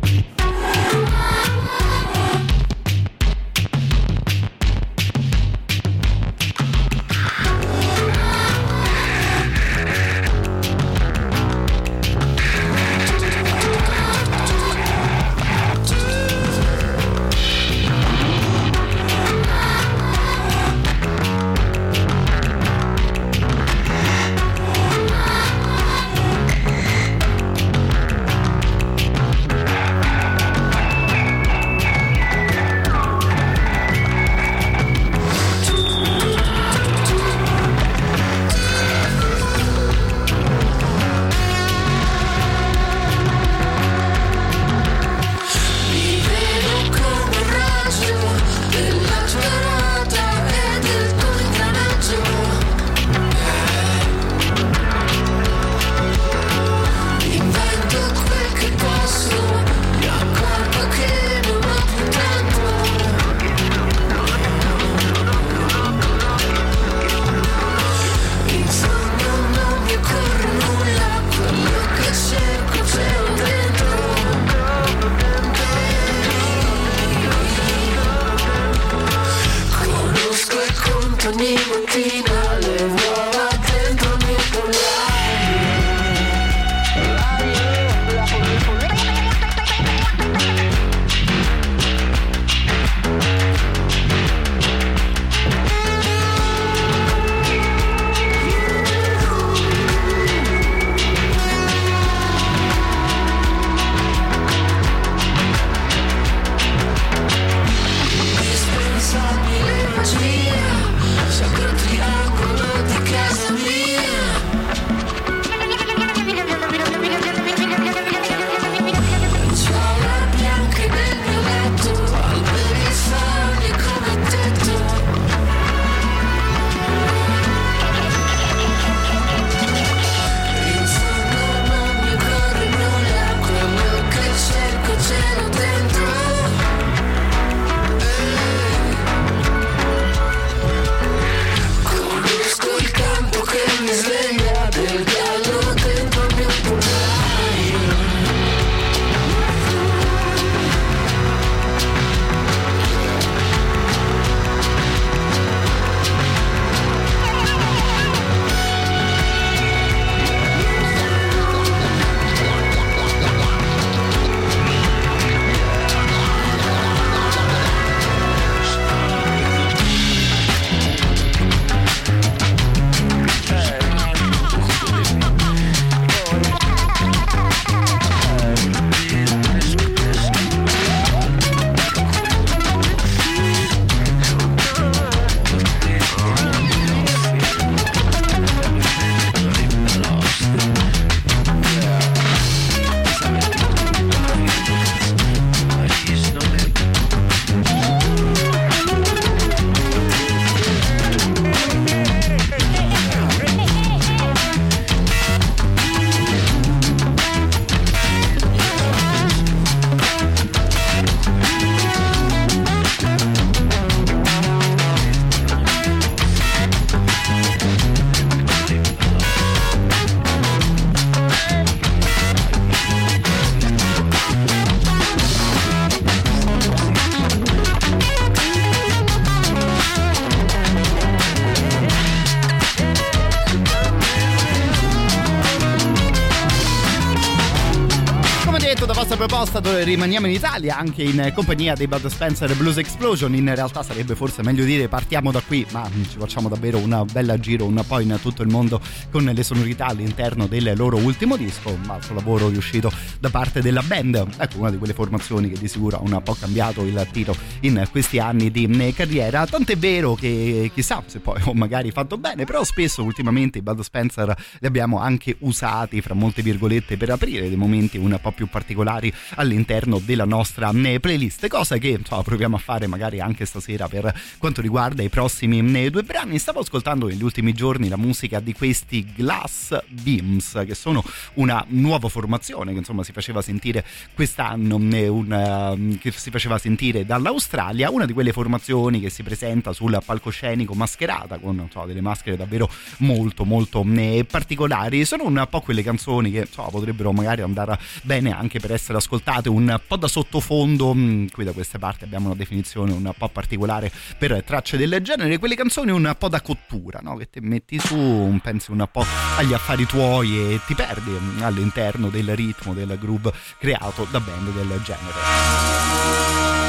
[240.05, 243.33] Rimaniamo in Italia anche in compagnia dei Bud Spencer Blues Explosion.
[243.33, 247.35] In realtà sarebbe forse meglio dire partiamo da qui ma ci facciamo davvero un bel
[247.39, 248.79] giro un po' in tutto il mondo
[249.09, 253.81] con le sonorità all'interno del loro ultimo disco un altro lavoro riuscito da parte della
[253.81, 254.27] band.
[254.37, 257.87] Ecco una di quelle formazioni che di sicuro ha un po' cambiato il tiro in
[257.91, 259.45] questi anni di carriera.
[259.45, 263.81] Tant'è vero che chissà se poi ho magari fatto bene però spesso ultimamente i Bud
[263.81, 268.47] Spencer li abbiamo anche usati fra molte virgolette per aprire dei momenti un po' più
[268.47, 273.87] particolari all'interno della nostra eh, playlist, cosa che insomma, proviamo a fare magari anche stasera
[273.87, 276.37] per quanto riguarda i prossimi eh, due brani.
[276.39, 281.03] Stavo ascoltando negli ultimi giorni la musica di questi Glass Beams, che sono
[281.35, 287.05] una nuova formazione che insomma si faceva sentire quest'anno, eh, un, che si faceva sentire
[287.05, 287.44] dall'Australia,
[287.89, 292.69] una di quelle formazioni che si presenta sul palcoscenico mascherata con so, delle maschere davvero
[292.97, 295.05] molto molto eh, particolari.
[295.05, 299.49] Sono un po' quelle canzoni che so, potrebbero magari andare bene anche per essere ascoltate
[299.49, 300.93] un po' da sottofondo.
[300.93, 305.37] mm, Qui da queste parti abbiamo una definizione un po' particolare per tracce del genere.
[305.37, 307.15] Quelle canzoni un po' da cottura, no?
[307.15, 309.05] che ti metti su, pensi un po'
[309.37, 314.51] agli affari tuoi e ti perdi mm, all'interno del ritmo del groove creato da band
[314.51, 316.64] del genere.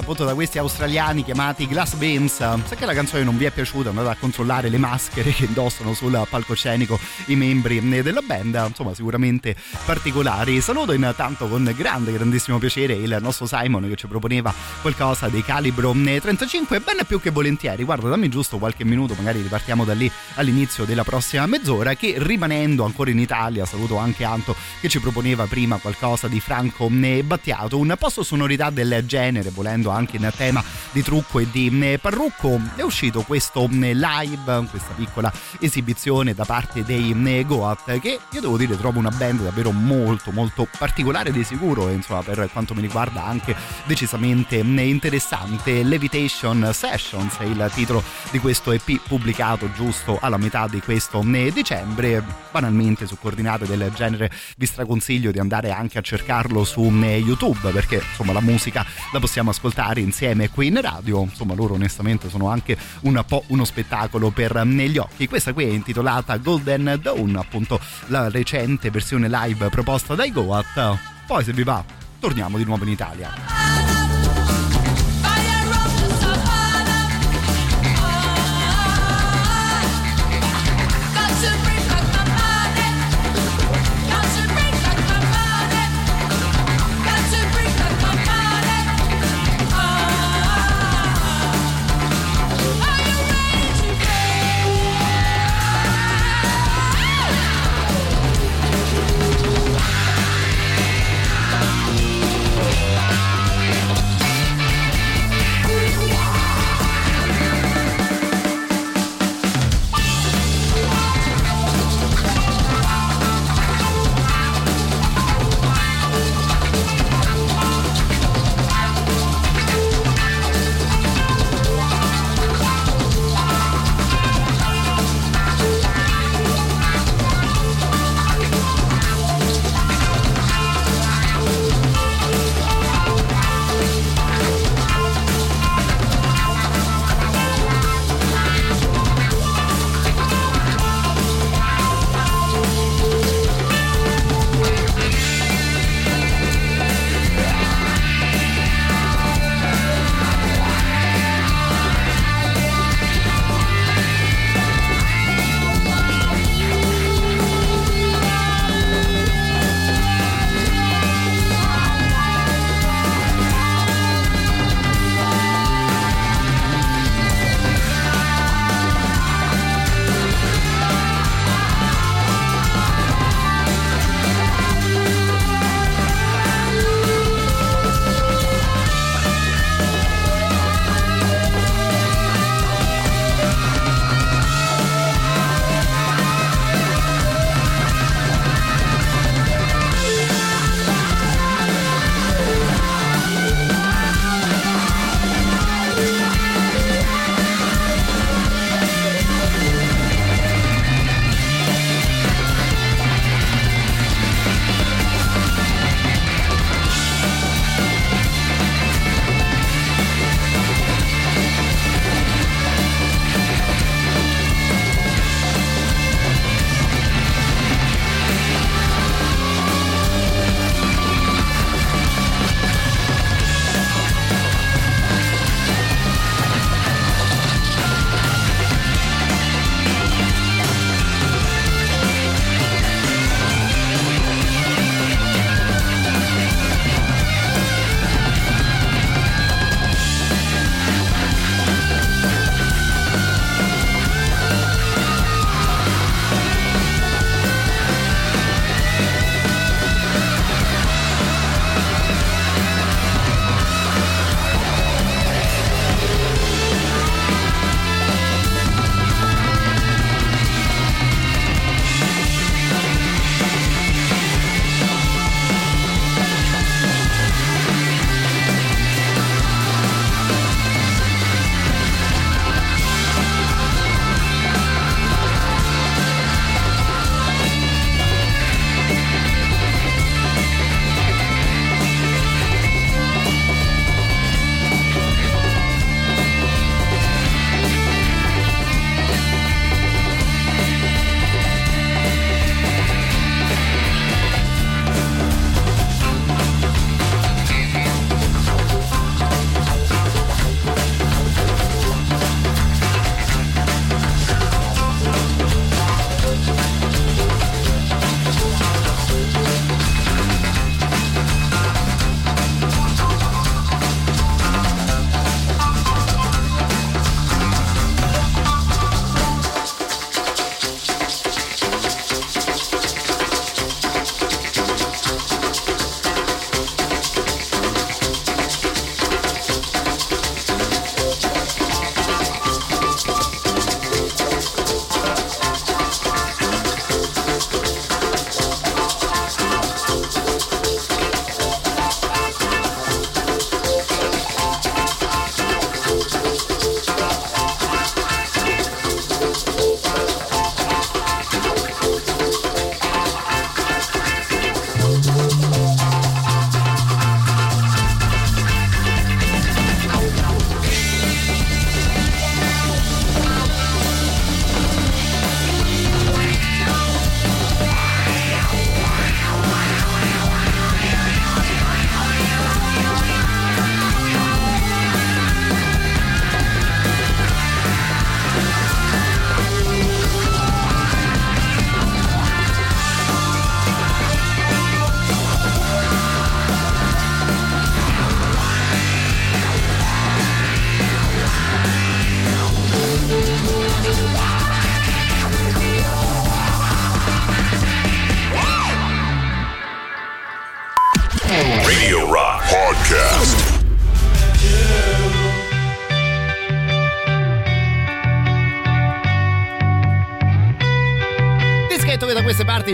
[0.00, 2.64] Appunto da questi australiani chiamati Glass Beams.
[2.64, 5.94] Se che la canzone non vi è piaciuta, andate a controllare le maschere che indossano
[5.94, 10.60] sul palcoscenico i membri eh, della band, insomma, sicuramente particolari.
[10.60, 15.94] Saluto intanto con grande, grandissimo piacere il nostro Simon che ci proponeva qualcosa dei calibro
[15.94, 17.84] eh, 35, ben più che volentieri.
[17.84, 21.94] Guarda, dammi giusto qualche minuto, magari ripartiamo da lì all'inizio della prossima mezz'ora.
[21.94, 26.88] Che rimanendo ancora in Italia, saluto anche Anto che ci proponeva prima qualcosa di Franco
[26.88, 31.98] Battiato, un posto sonorità del genere, volendo anche in tema di trucco e di eh,
[31.98, 32.58] parrucco.
[32.74, 38.40] È uscito questo eh, live, questa piccola esibizione da parte dei eh, Goat, che io
[38.40, 42.80] devo dire trovo una band davvero molto molto particolare di sicuro, insomma per quanto mi
[42.80, 43.54] riguarda anche
[43.84, 45.82] decisamente interessante.
[45.82, 51.22] Levitation Sessions è il titolo di questo EP pubblicato giusto alla metà di questo
[51.52, 52.24] dicembre.
[52.50, 57.70] Banalmente su coordinate del genere vi straconsiglio di andare anche a cercarlo su eh, YouTube
[57.70, 61.22] perché insomma la musica la possiamo ascoltare insieme qui in radio.
[61.22, 65.28] Insomma loro onestamente sono anche un po' uno spettacolo per eh, gli occhi.
[65.28, 70.98] Questa qui è intitolata Golden Dawn, appunto la recente versione live proposta dai Goat.
[71.26, 71.84] Poi se vi va
[72.18, 73.89] torniamo di nuovo in Italia.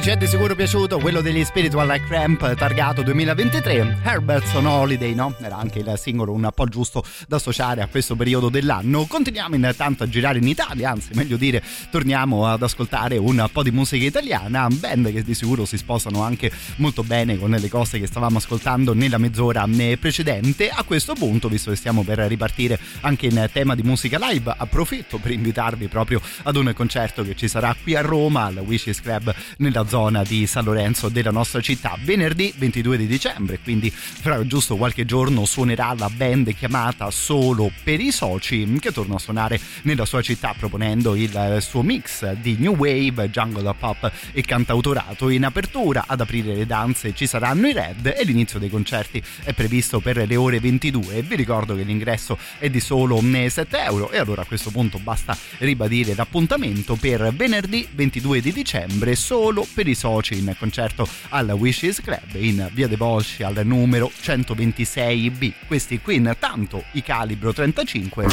[0.07, 4.03] Ci è di sicuro piaciuto, quello degli Spiritual Like Cramp targato 2023.
[4.05, 5.35] Herbert's on Holiday, no?
[5.41, 9.07] Era anche il singolo un po' giusto da associare a questo periodo dell'anno.
[9.07, 11.61] Continuiamo intanto a girare in Italia, anzi meglio dire
[11.91, 16.53] torniamo ad ascoltare un po' di musica italiana, band che di sicuro si sposano anche
[16.77, 19.67] molto bene con le cose che stavamo ascoltando nella mezz'ora
[19.99, 20.71] precedente.
[20.71, 25.19] A questo punto, visto che stiamo per ripartire anche in tema di musica live, approfitto
[25.19, 29.35] per invitarvi proprio ad un concerto che ci sarà qui a Roma al Wishes Club
[29.57, 29.95] nella zona
[30.27, 31.97] di San Lorenzo della nostra città.
[32.03, 37.99] Venerdì 22 di dicembre quindi fra giusto qualche giorno suonerà la band chiamata Solo per
[37.99, 42.77] i soci che torna a suonare nella sua città proponendo il suo mix di new
[42.77, 46.05] wave, jungle pop e cantautorato in apertura.
[46.07, 50.27] Ad aprire le danze ci saranno i Red e l'inizio dei concerti è previsto per
[50.27, 54.45] le ore 22 vi ricordo che l'ingresso è di solo 7 euro e allora a
[54.45, 60.55] questo punto basta ribadire l'appuntamento per venerdì 22 di dicembre solo per i soci in
[60.59, 65.53] concerto al Wishes Club in via De Volsci al numero 126B.
[65.67, 68.27] Questi qui intanto i calibro 35,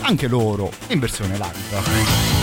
[0.00, 2.37] anche loro in versione live.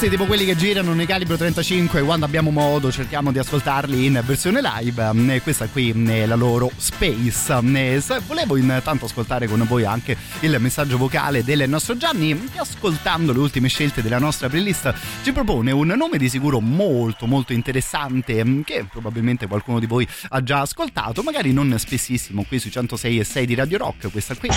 [0.00, 4.22] Musicisti tipo quelli che girano nei calibro 35 quando abbiamo modo cerchiamo di ascoltarli in
[4.24, 5.40] versione live.
[5.42, 8.20] Questa qui è la loro Space.
[8.26, 13.40] Volevo intanto ascoltare con voi anche il messaggio vocale del nostro Gianni che ascoltando le
[13.40, 18.86] ultime scelte della nostra playlist ci propone un nome di sicuro molto molto interessante che
[18.90, 23.46] probabilmente qualcuno di voi ha già ascoltato magari non spessissimo qui sui 106 e 6
[23.46, 24.48] di Radio Rock questa qui.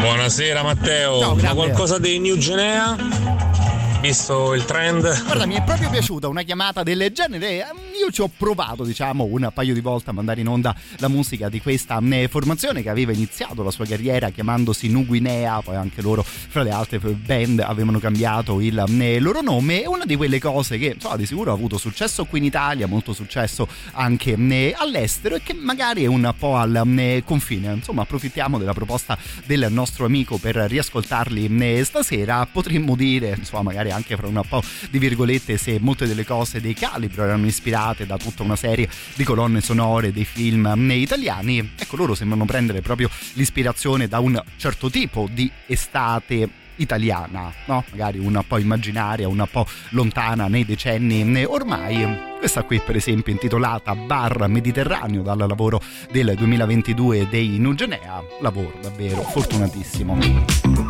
[0.00, 3.69] Buonasera Matteo, Ciao, ma qualcosa dei New Genea?
[4.00, 5.24] Visto il trend?
[5.24, 7.66] Guarda, mi è proprio piaciuta una chiamata del genere.
[8.00, 11.50] Io ci ho provato, diciamo, un paio di volte a mandare in onda la musica
[11.50, 16.22] di questa eh, formazione che aveva iniziato la sua carriera chiamandosi Nuguinea, poi anche loro,
[16.22, 19.82] fra le altre band, avevano cambiato il eh, loro nome.
[19.82, 22.86] È una di quelle cose che, insomma, di sicuro ha avuto successo qui in Italia,
[22.86, 27.74] molto successo anche eh, all'estero e che magari è un po' al eh, confine.
[27.74, 32.48] Insomma, approfittiamo della proposta del nostro amico per riascoltarli eh, stasera.
[32.50, 36.74] Potremmo dire, insomma, magari anche fra un po' di virgolette, se molte delle cose dei
[36.74, 41.96] calibro erano ispirate da tutta una serie di colonne sonore dei film eh, italiani, ecco
[41.96, 46.48] loro sembrano prendere proprio l'ispirazione da un certo tipo di estate
[46.80, 47.84] italiana, no?
[47.90, 52.28] Magari un po' immaginaria, un po' lontana nei decenni ormai.
[52.38, 55.80] Questa qui per esempio intitolata Bar Mediterraneo dal lavoro
[56.10, 60.89] del 2022 dei Nugenea, lavoro davvero fortunatissimo.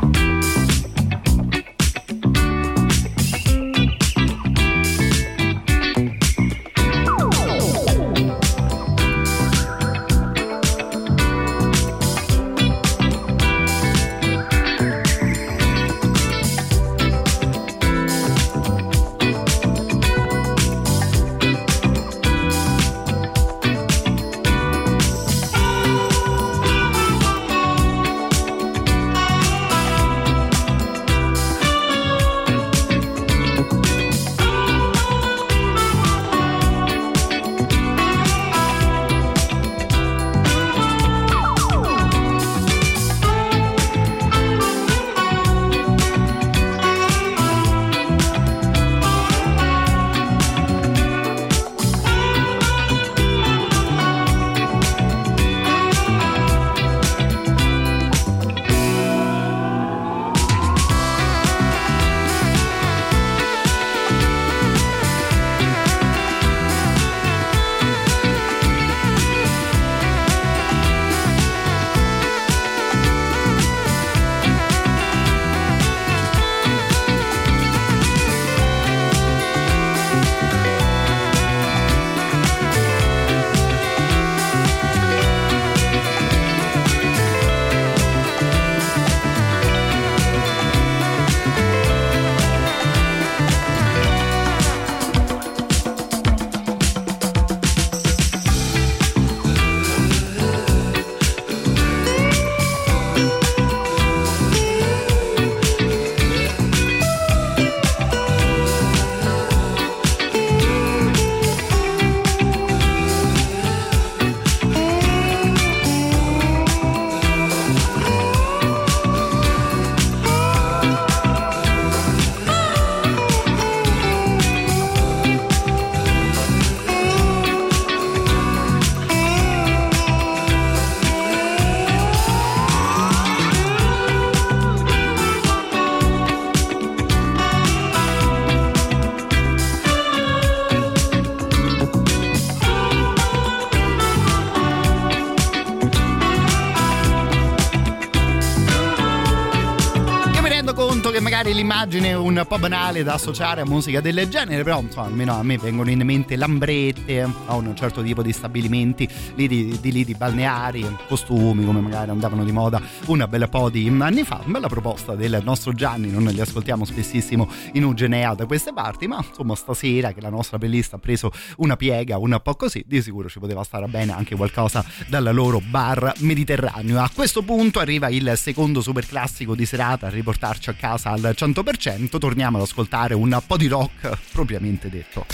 [151.55, 155.59] L'immagine un po' banale da associare a musica del genere, però insomma, almeno a me
[155.59, 160.15] vengono in mente lambrette, a un certo tipo di stabilimenti lì di, di lì di
[160.15, 164.41] balneari, costumi come magari andavano di moda un bel po' di anni fa.
[164.45, 169.25] Bella proposta del nostro Gianni, non li ascoltiamo spessissimo in Ugenea da queste parti, ma
[169.27, 173.29] insomma stasera che la nostra playlist ha preso una piega un po' così, di sicuro
[173.29, 177.01] ci poteva stare bene anche qualcosa dal loro bar mediterraneo.
[177.01, 181.35] A questo punto arriva il secondo super classico di serata a riportarci a casa al
[181.41, 185.25] 100%, torniamo ad ascoltare un po' di rock propriamente detto.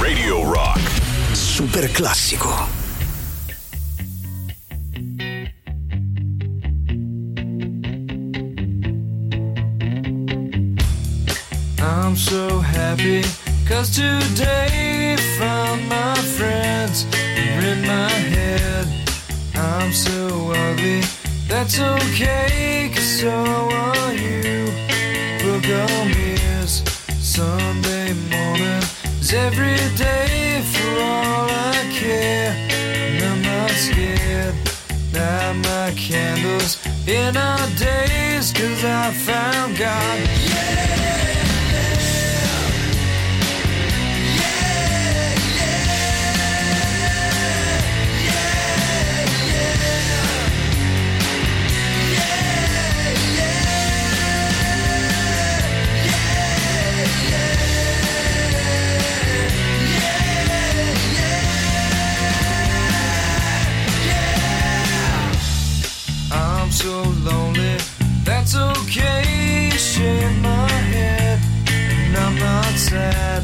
[0.00, 0.80] Radio Rock.
[1.32, 2.50] Super classico.
[11.78, 13.22] I'm so happy
[13.68, 18.88] cause today found my friends are in my head.
[19.54, 21.02] I'm so ugly,
[21.46, 24.85] that's okay cause so are you.
[25.68, 26.12] welcome
[26.62, 26.82] is
[27.20, 28.82] Sunday morning
[29.20, 32.54] is every day for all I care.
[32.70, 34.54] And I'm not scared.
[35.12, 36.78] Light my candles
[37.08, 40.20] in our days, cause I found God.
[40.50, 41.35] Yeah!
[66.86, 67.76] So lonely,
[68.22, 69.70] that's okay.
[69.76, 73.42] Shake my head, and I'm not sad.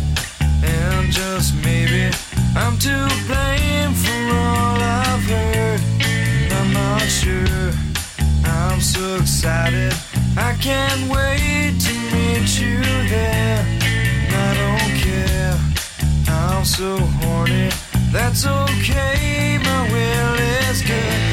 [0.62, 2.04] And just maybe
[2.54, 2.96] I'm to
[3.26, 5.80] blame for all I've heard.
[6.12, 7.70] And I'm not sure.
[8.44, 9.92] I'm so excited,
[10.36, 12.78] I can't wait to meet you
[13.14, 13.60] there.
[14.22, 15.56] And I don't care,
[16.28, 17.70] I'm so horny.
[18.12, 20.34] That's okay, my will
[20.70, 21.31] is good.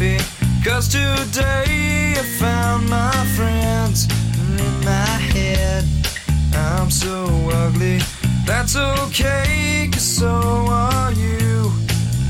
[0.00, 0.22] Happy.
[0.64, 4.06] Cause today I found my friends
[4.58, 5.84] in my head.
[6.54, 8.00] I'm so ugly.
[8.46, 11.72] That's okay Cause so are you.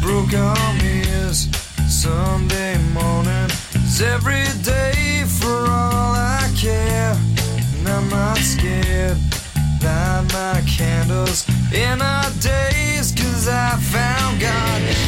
[0.03, 1.49] Broke is
[1.89, 3.51] Sunday morning.
[3.75, 7.17] It's every day for all I care
[7.79, 9.17] And I'm not scared.
[9.83, 15.00] Light my candles in our days Cause I found God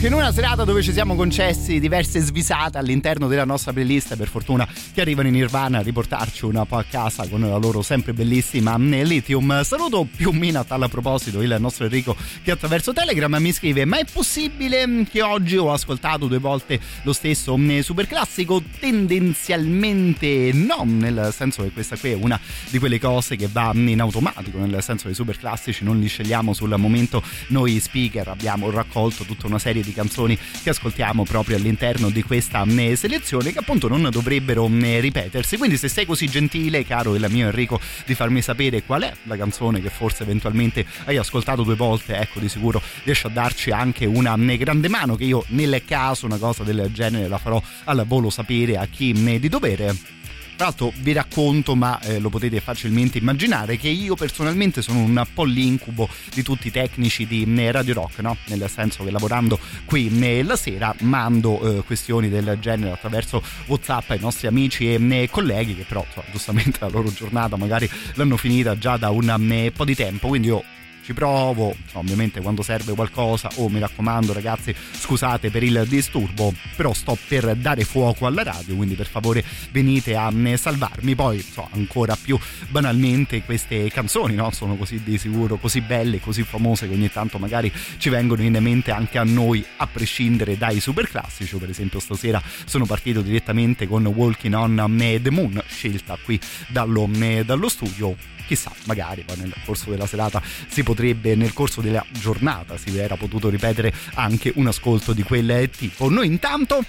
[0.00, 4.28] Ecco, in una serata dove ci siamo concessi diverse svisate all'interno della nostra playlist, per
[4.28, 8.14] fortuna che arrivano in Nirvana a riportarci un po' a casa con la loro sempre
[8.14, 9.62] bellissima Lithium.
[9.62, 13.98] Saluto più meno a tal proposito il nostro Enrico che attraverso Telegram mi scrive: Ma
[13.98, 18.62] è possibile che oggi ho ascoltato due volte lo stesso super classico?
[18.78, 22.40] Tendenzialmente no, nel senso che questa qui è una
[22.70, 26.06] di quelle cose che va in automatico, nel senso che i super classici non li
[26.06, 31.56] scegliamo sul momento noi speaker, abbiamo raccolto tutta una serie di canzoni che ascoltiamo proprio
[31.56, 35.56] all'interno di questa eh, selezione che appunto non dovrebbero eh, ripetersi.
[35.56, 39.36] Quindi se sei così gentile, caro il mio Enrico, di farmi sapere qual è la
[39.36, 44.04] canzone che forse eventualmente hai ascoltato due volte, ecco di sicuro riesci a darci anche
[44.06, 48.04] una eh, grande mano che io nel caso una cosa del genere la farò al
[48.06, 50.19] volo sapere a chi di dovere.
[50.60, 55.26] Tra l'altro vi racconto, ma eh, lo potete facilmente immaginare, che io personalmente sono un
[55.32, 58.36] po' l'incubo di tutti i tecnici di eh, Radio Rock, no?
[58.48, 64.10] Nel senso che lavorando qui eh, la sera mando eh, questioni del genere attraverso WhatsApp
[64.10, 68.36] ai nostri amici e eh, colleghi che però insomma, giustamente la loro giornata magari l'hanno
[68.36, 70.62] finita già da un po' di tempo, quindi io
[71.02, 76.92] ci provo, ovviamente quando serve qualcosa, o mi raccomando ragazzi, scusate per il disturbo, però
[76.92, 81.14] sto per dare fuoco alla radio, quindi per favore venite a eh, salvarmi.
[81.14, 84.50] Poi, so, ancora più banalmente queste canzoni, no?
[84.50, 88.56] Sono così di sicuro, così belle, così famose che ogni tanto magari ci vengono in
[88.60, 91.56] mente anche a noi, a prescindere dai super classici.
[91.56, 97.08] Per esempio, stasera sono partito direttamente con Walking on the Moon, scelta qui dallo,
[97.44, 102.76] dallo studio chissà, magari poi nel corso della serata si potrebbe, nel corso della giornata
[102.76, 106.10] si era potuto ripetere anche un ascolto di quel tipo.
[106.10, 106.82] Noi intanto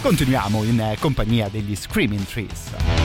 [0.00, 3.03] continuiamo in compagnia degli Screaming Trees.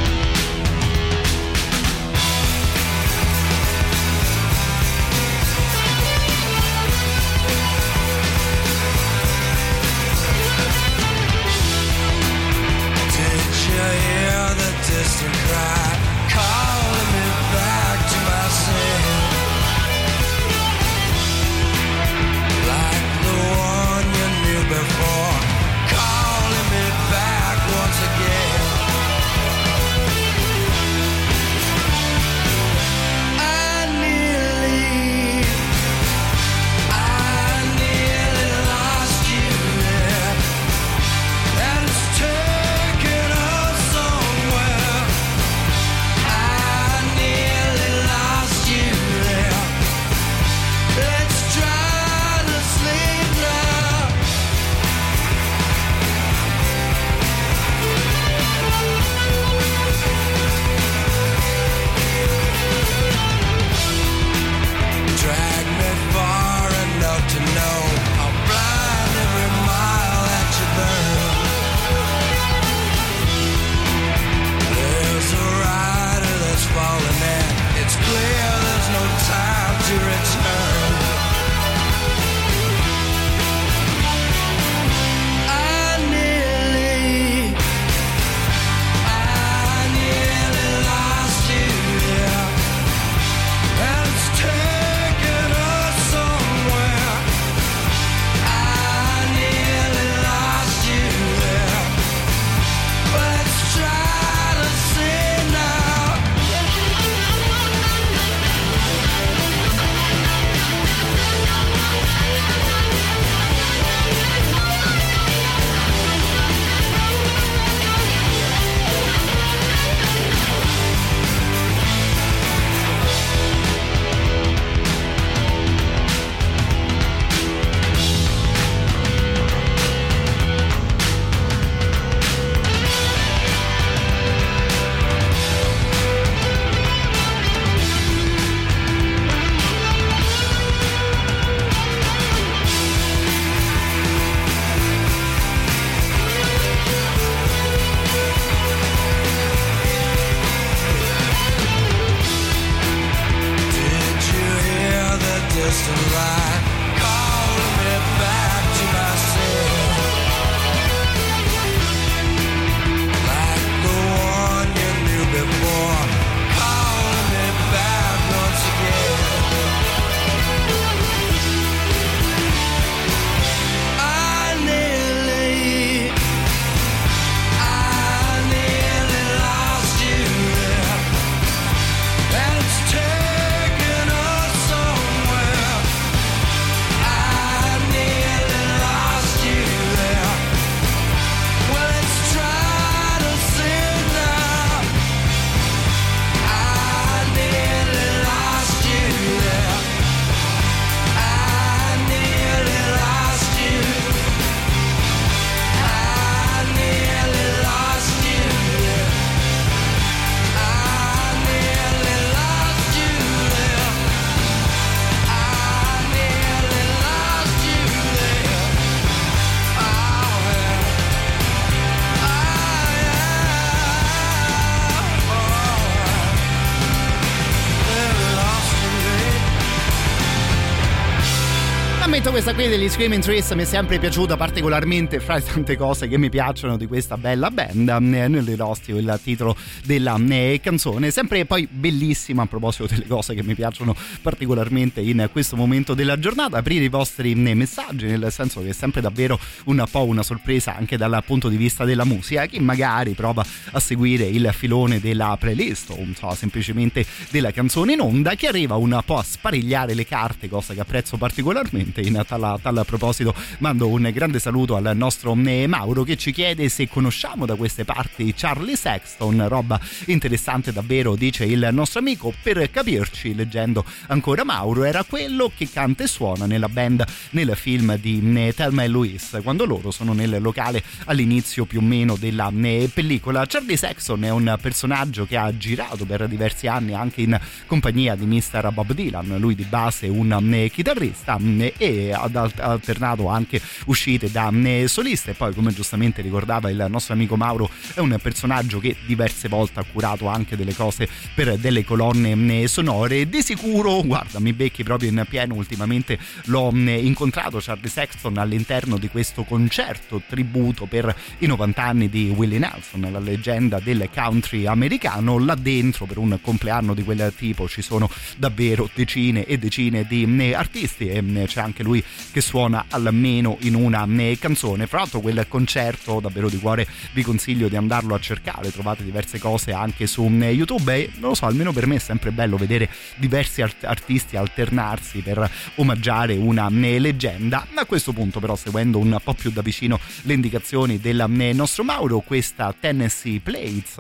[232.42, 236.18] Questa qui degli Screaming Trees mi è sempre piaciuta particolarmente fra le tante cose che
[236.18, 241.12] mi piacciono di questa bella band eh, nelle rosti il titolo della eh, canzone.
[241.12, 246.18] Sempre poi bellissima a proposito delle cose che mi piacciono particolarmente in questo momento della
[246.18, 246.60] giornata.
[246.60, 250.78] Aprire i vostri eh, messaggi nel senso che è sempre davvero un po' una sorpresa
[250.78, 252.46] anche dal punto di vista della musica.
[252.46, 258.00] Chi magari prova a seguire il filone della playlist o so, semplicemente della canzone in
[258.00, 262.60] onda che arriva un po' a sparigliare le carte cosa che apprezzo particolarmente in tal,
[262.62, 267.48] tal proposito mando un grande saluto al nostro eh, Mauro che ci chiede se conosciamo
[267.48, 273.84] da queste parti Charlie Sexton roba interessante davvero dice il nostro amico per capirci leggendo
[274.08, 278.84] ancora Mauro era quello che canta e suona nella band nel film di eh, Thelma
[278.84, 283.78] e Louise quando loro sono nel locale all'inizio più o meno della eh, pellicola Charlie
[283.78, 288.72] Sexton è un personaggio che ha girato per diversi anni anche in compagnia di Mr.
[288.72, 291.40] Bob Dylan lui di base un chitarrista
[291.78, 294.52] e ha alternato anche uscite da
[294.86, 299.48] solista e poi come giustamente ricordava il nostro amico Mauro è un personaggio che diverse
[299.48, 303.28] volte ha curato anche delle cose per delle colonne sonore.
[303.30, 305.56] Di sicuro guarda mi becchi proprio in pieno.
[305.56, 312.30] Ultimamente l'ho incontrato Charlie Sexton all'interno di questo concerto tributo per i 90 anni di
[312.30, 315.38] Willie Nelson la leggenda del country americano.
[315.40, 320.54] Là dentro per un compleanno di quel tipo ci sono davvero decine e decine di
[320.54, 321.08] artisti.
[321.08, 321.99] E c'è anche lui
[322.32, 324.08] che suona almeno in una
[324.38, 324.88] canzone.
[324.88, 329.40] Fra l'altro quel concerto davvero di cuore vi consiglio di andarlo a cercare, trovate diverse
[329.40, 332.90] cose anche su YouTube e non lo so, almeno per me è sempre bello vedere
[333.16, 337.68] diversi art- artisti alternarsi per omaggiare una leggenda.
[337.74, 342.20] A questo punto però seguendo un po' più da vicino le indicazioni del nostro Mauro,
[342.20, 343.98] questa Tennessee Plates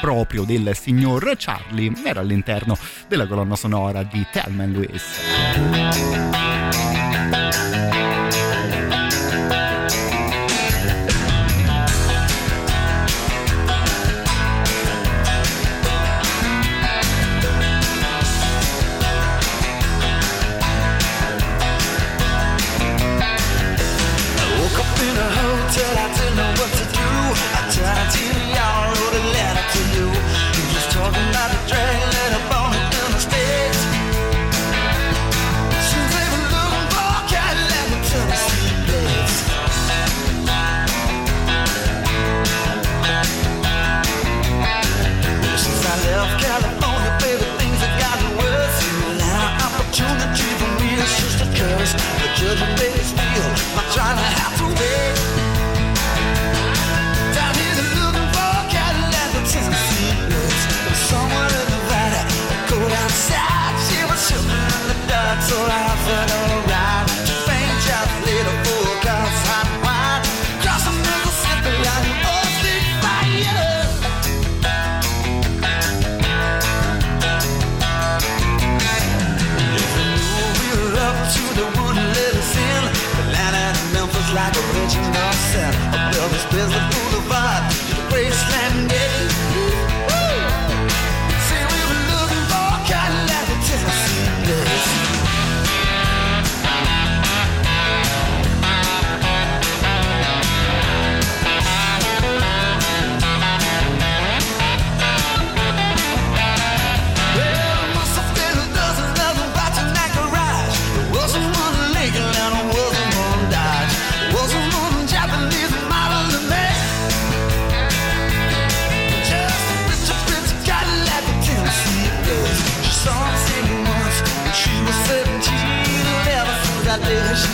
[0.00, 2.76] proprio del signor Charlie era all'interno
[3.06, 6.29] della colonna sonora di Thelma Louise.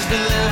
[0.09, 0.29] Hello.
[0.29, 0.46] love.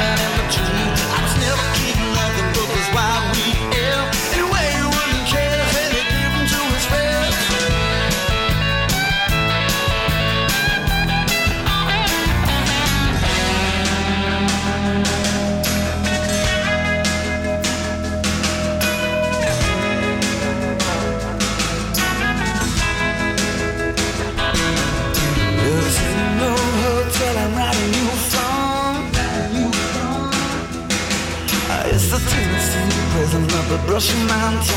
[33.95, 34.75] Prison of the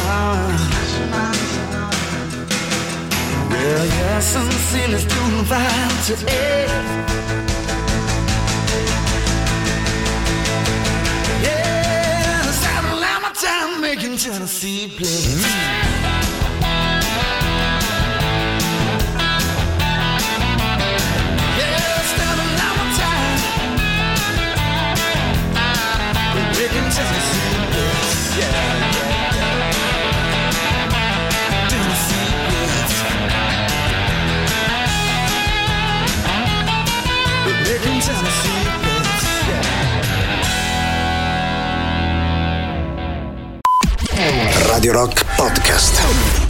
[0.77, 1.47] Brushy Mountain.
[3.49, 6.67] Well, yes, and sin is doing fine today.
[11.43, 15.45] Yeah, it's out of line my time making Tennessee plays.
[28.39, 28.76] Yeah,
[44.69, 46.46] Radio Rock Podcast.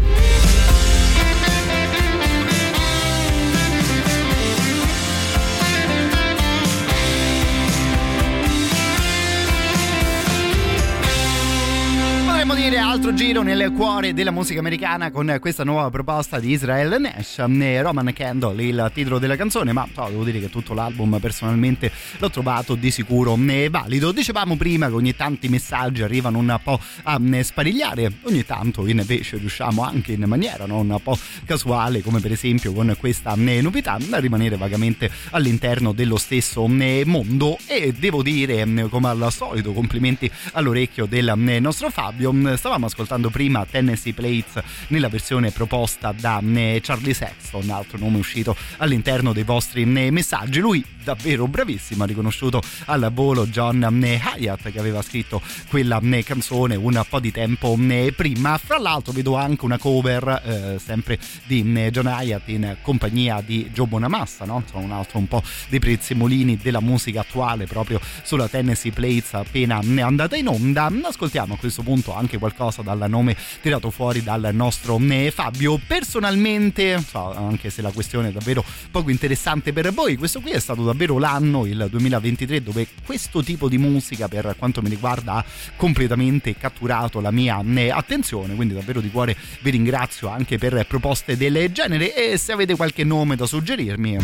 [12.97, 18.11] Altro giro nel cuore della musica americana con questa nuova proposta di Israel Nash, Roman
[18.11, 22.73] Candle, il titolo della canzone, ma no, devo dire che tutto l'album personalmente l'ho trovato
[22.73, 24.11] di sicuro eh, valido.
[24.11, 28.87] Dicevamo prima che ogni tanto i messaggi arrivano un po' a eh, sparigliare, ogni tanto
[28.87, 33.61] invece riusciamo anche in maniera no, un po' casuale, come per esempio con questa eh,
[33.61, 40.31] novità, a rimanere vagamente all'interno dello stesso mondo e devo dire, come al solito, complimenti
[40.53, 42.33] all'orecchio del nostro Fabio.
[42.33, 42.55] Mm,
[42.87, 49.33] Ascoltando prima Tennessee Plates nella versione proposta da eh, Charlie Sexton, altro nome uscito all'interno
[49.33, 50.59] dei vostri eh, messaggi.
[50.59, 56.75] Lui davvero bravissimo, ha riconosciuto al volo John eh, Hyatt che aveva scritto quella canzone
[56.75, 57.77] un po' di tempo
[58.15, 58.57] prima.
[58.57, 63.87] Fra l'altro vedo anche una cover eh, sempre di John Hyatt in compagnia di Joe
[63.87, 64.61] Bonamassa, no?
[64.63, 69.79] Insomma, un altro un po' dei prezzemolini della musica attuale proprio sulla Tennessee Plates appena
[70.01, 70.91] andata in onda.
[71.03, 75.79] Ascoltiamo a questo punto anche qualcosa dal nome tirato fuori dal nostro eh, Fabio.
[75.85, 80.59] Personalmente, so, anche se la questione è davvero poco interessante per voi, questo qui è
[80.59, 85.45] stato davvero l'anno, il 2023, dove questo tipo di musica per quanto mi riguarda ha
[85.75, 91.37] completamente catturato la mia eh, attenzione, quindi davvero di cuore vi ringrazio anche per proposte
[91.37, 94.17] del genere e se avete qualche nome da suggerirmi,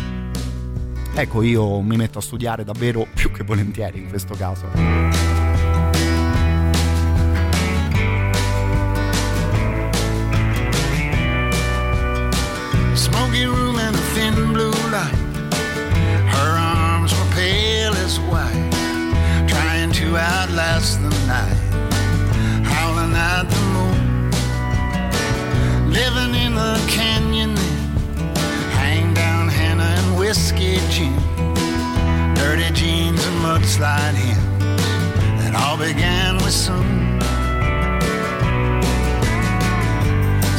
[1.16, 5.33] ecco io mi metto a studiare davvero più che volentieri in questo caso.
[13.34, 15.16] Smoky room and the thin blue light.
[16.36, 18.70] Her arms were pale as white,
[19.48, 21.58] trying to outlast the night,
[22.64, 24.30] howling at the moon.
[25.92, 28.36] Living in the canyon, then,
[28.78, 31.16] hang down Hannah and whiskey gin,
[32.36, 35.44] dirty jeans and mudslide hymns.
[35.44, 37.20] It all began with some.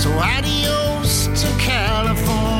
[0.00, 2.53] So adios to California.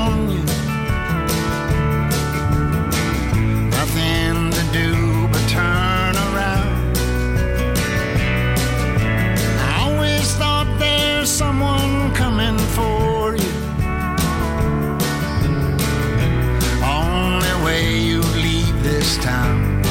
[19.19, 19.83] Town.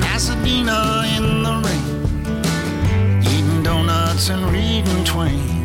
[0.00, 5.64] Pasadena in the rain, eating donuts and reading Twain.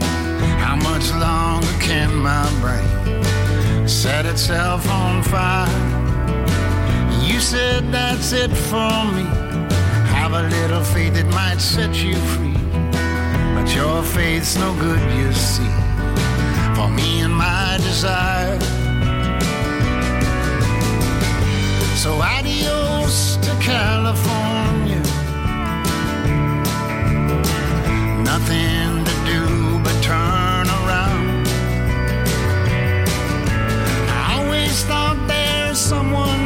[0.59, 6.06] How much longer can my brain set itself on fire?
[7.37, 9.25] You said that's it for me.
[10.17, 12.57] Have a little faith it might set you free,
[13.53, 15.71] but your faith's no good, you see.
[16.73, 18.59] For me and my desire.
[21.95, 25.03] So adios to California.
[28.31, 31.47] Nothing to do but turn around.
[34.25, 36.36] I always thought there's someone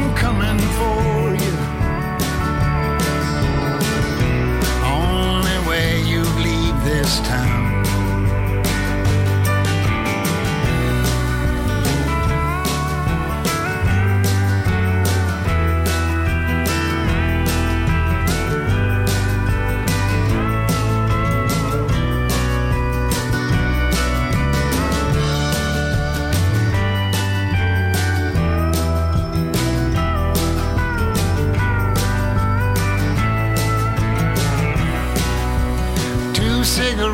[7.12, 7.51] This time.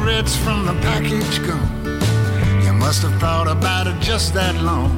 [0.08, 2.64] Cigarettes from the package gone.
[2.64, 4.92] You must have thought about it just that long.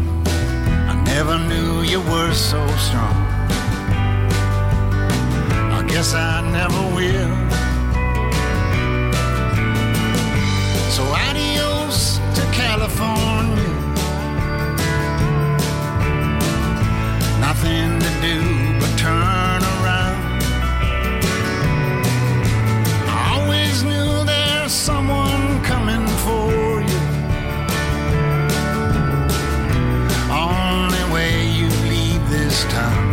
[0.87, 3.15] I never knew you were so strong.
[5.77, 7.35] I guess I never will.
[10.95, 13.73] So adios to California.
[17.41, 18.58] Nothing to do
[32.59, 33.08] this time.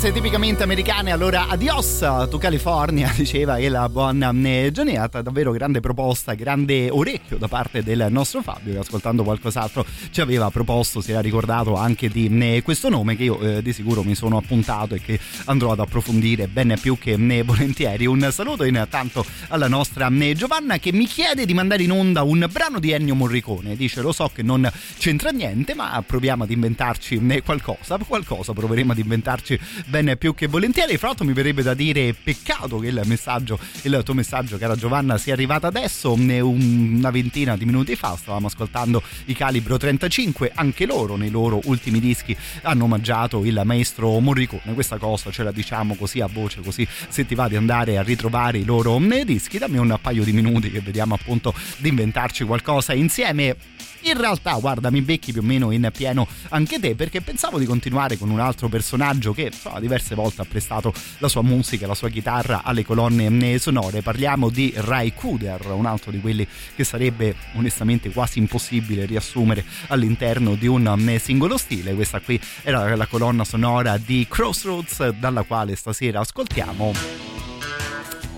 [0.00, 6.32] Cose tipicamente americane, allora adios tu California, diceva il buon eh, Gioniata, davvero grande proposta,
[6.32, 11.20] grande orecchio da parte del nostro Fabio che ascoltando qualcos'altro ci aveva proposto, si era
[11.20, 15.02] ricordato anche di eh, questo nome che io eh, di sicuro mi sono appuntato e
[15.02, 18.06] che andrò ad approfondire ben più che eh, volentieri.
[18.06, 22.78] Un saluto intanto alla nostra Giovanna che mi chiede di mandare in onda un brano
[22.78, 24.66] di Ennio Morricone, dice lo so che non
[24.96, 29.60] c'entra niente ma proviamo ad inventarci qualcosa, qualcosa proveremo ad inventarci
[29.90, 30.96] ben più che volentieri.
[30.96, 35.18] Fra l'altro mi verrebbe da dire peccato che il messaggio, il tuo messaggio cara Giovanna
[35.18, 41.16] sia arrivato adesso, una ventina di minuti fa stavamo ascoltando i Calibro 35, anche loro
[41.16, 46.20] nei loro ultimi dischi hanno omaggiato il maestro Morricone, questa cosa ce la diciamo così
[46.20, 49.98] a voce, così se ti va di andare a ritrovare i loro dischi, dammi un
[50.00, 53.56] paio di minuti che vediamo appunto di inventarci qualcosa insieme.
[54.02, 57.66] In realtà, guarda, mi becchi più o meno in pieno anche te perché pensavo di
[57.66, 61.94] continuare con un altro personaggio che insomma, diverse volte ha prestato la sua musica, la
[61.94, 64.00] sua chitarra alle colonne sonore.
[64.00, 70.54] Parliamo di Ray Kuder, un altro di quelli che sarebbe onestamente quasi impossibile riassumere all'interno
[70.54, 71.94] di un singolo stile.
[71.94, 77.39] Questa qui era la colonna sonora di Crossroads, dalla quale stasera ascoltiamo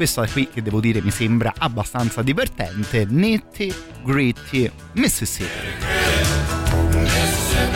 [0.03, 3.07] questa qui che devo dire mi sembra abbastanza divertente.
[3.09, 3.73] Nitty
[4.03, 5.69] Gritty Mississippi.
[6.91, 7.72] My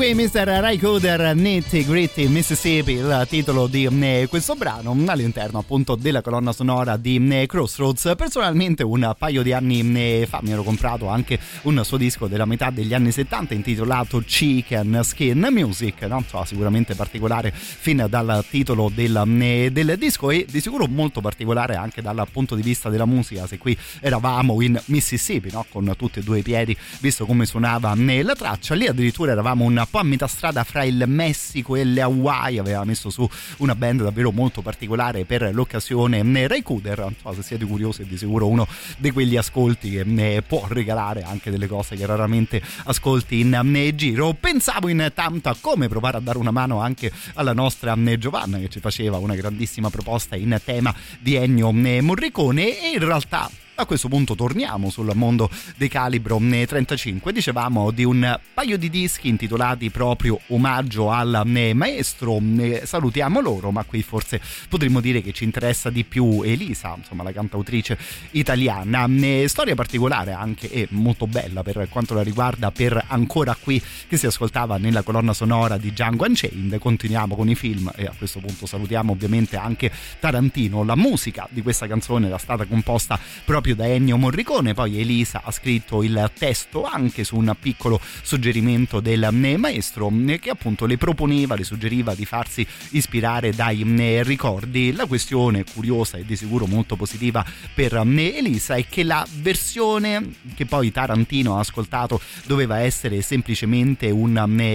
[0.00, 0.46] qui Mr.
[0.62, 6.96] Rycoder Nitty Gritty Mississippi, il titolo di eh, questo brano all'interno appunto della colonna sonora
[6.96, 8.14] di eh, Crossroads.
[8.16, 12.46] Personalmente un paio di anni eh, fa mi ero comprato anche un suo disco della
[12.46, 16.24] metà degli anni 70 intitolato Chicken Skin Music, no?
[16.26, 22.00] so, sicuramente particolare fin dal titolo del, del disco e di sicuro molto particolare anche
[22.00, 25.66] dal punto di vista della musica, se qui eravamo in Mississippi no?
[25.68, 29.88] con tutti e due i piedi, visto come suonava la traccia, lì addirittura eravamo un
[29.90, 34.02] po' a metà strada fra il Messico e le Hawaii, aveva messo su una band
[34.02, 38.66] davvero molto particolare per l'occasione eh, Ray Cooder, se siete curiosi è di sicuro uno
[38.96, 43.94] di quegli ascolti che eh, può regalare anche delle cose che raramente ascolti in eh,
[43.94, 44.34] giro.
[44.34, 48.80] Pensavo intanto a come provare a dare una mano anche alla nostra Giovanna che ci
[48.80, 52.80] faceva una grandissima proposta in tema di Ennio Morricone.
[52.80, 53.50] E in realtà
[53.80, 55.48] A questo punto torniamo sul mondo
[55.78, 57.32] dei calibro eh, 35.
[57.32, 62.38] Dicevamo di un paio di dischi intitolati proprio omaggio al maestro.
[62.58, 64.38] Eh, Salutiamo loro, ma qui forse
[64.68, 67.96] potremmo dire che ci interessa di più Elisa, insomma la cantautrice
[68.32, 69.06] italiana.
[69.08, 74.18] Eh, Storia particolare anche e molto bella per quanto la riguarda per ancora qui che
[74.18, 76.76] si ascoltava nella colonna sonora di Django Unchained.
[76.78, 80.84] Continuiamo con i film e a questo punto salutiamo ovviamente anche Tarantino.
[80.84, 85.50] La musica di questa canzone era stata composta proprio da Ennio Morricone, poi Elisa ha
[85.50, 90.96] scritto il testo anche su un piccolo suggerimento del eh, maestro eh, che appunto le
[90.96, 94.92] proponeva, le suggeriva di farsi ispirare dai eh, ricordi.
[94.92, 97.44] La questione curiosa e di sicuro molto positiva
[97.74, 104.32] per Elisa è che la versione che poi Tarantino ha ascoltato doveva essere semplicemente un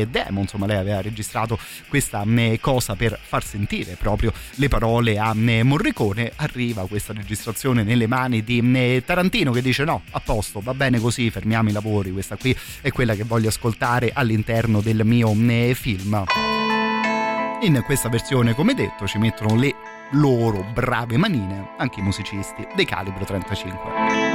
[0.10, 1.58] demo, insomma lei aveva registrato
[1.88, 2.24] questa
[2.60, 6.32] cosa per far sentire proprio le parole a Morricone.
[6.38, 11.00] Arriva questa registrazione nelle mani di eh, Tarantino che dice no, a posto, va bene
[11.00, 15.74] così, fermiamo i lavori, questa qui è quella che voglio ascoltare all'interno del mio eh,
[15.76, 16.24] film.
[17.62, 19.74] In questa versione, come detto, ci mettono le
[20.12, 24.35] loro brave manine anche i musicisti dei calibro 35.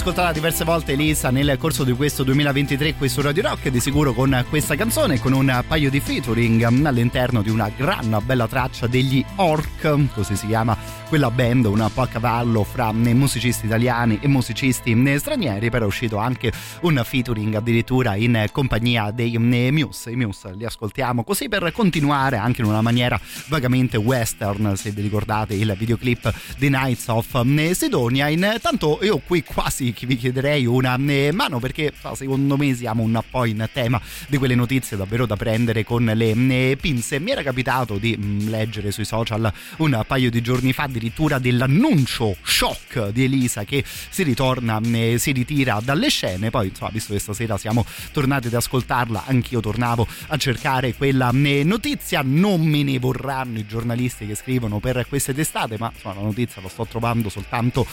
[0.00, 4.14] Ascoltata diverse volte Elisa nel corso di questo 2023 qui su Radio Rock, di sicuro
[4.14, 9.22] con questa canzone con un paio di featuring all'interno di una gran bella traccia degli
[9.36, 10.74] Orc, così si chiama
[11.10, 15.88] quella band, un po' a cavallo fra mm, musicisti italiani e musicisti stranieri, però è
[15.88, 20.12] uscito anche un featuring addirittura in compagnia dei Muse.
[20.12, 25.02] I Muse li ascoltiamo così per continuare anche in una maniera vagamente western, se vi
[25.02, 28.28] ricordate il videoclip The Nights of Sidonia.
[28.28, 33.68] Intanto io qui quasi vi chiederei una mano perché secondo me siamo un po' in
[33.72, 37.18] tema di quelle notizie davvero da prendere con le pinze.
[37.18, 43.08] Mi era capitato di leggere sui social un paio di giorni fa addirittura dell'annuncio shock
[43.08, 44.80] di Elisa che si ritorna,
[45.16, 46.50] si ritira dalle scene.
[46.50, 52.20] Poi insomma, visto che stasera siamo tornati ad ascoltarla, anch'io tornavo a cercare quella notizia.
[52.22, 56.60] Non me ne vorranno i giornalisti che scrivono per queste testate, ma insomma, la notizia
[56.60, 57.86] la sto trovando soltanto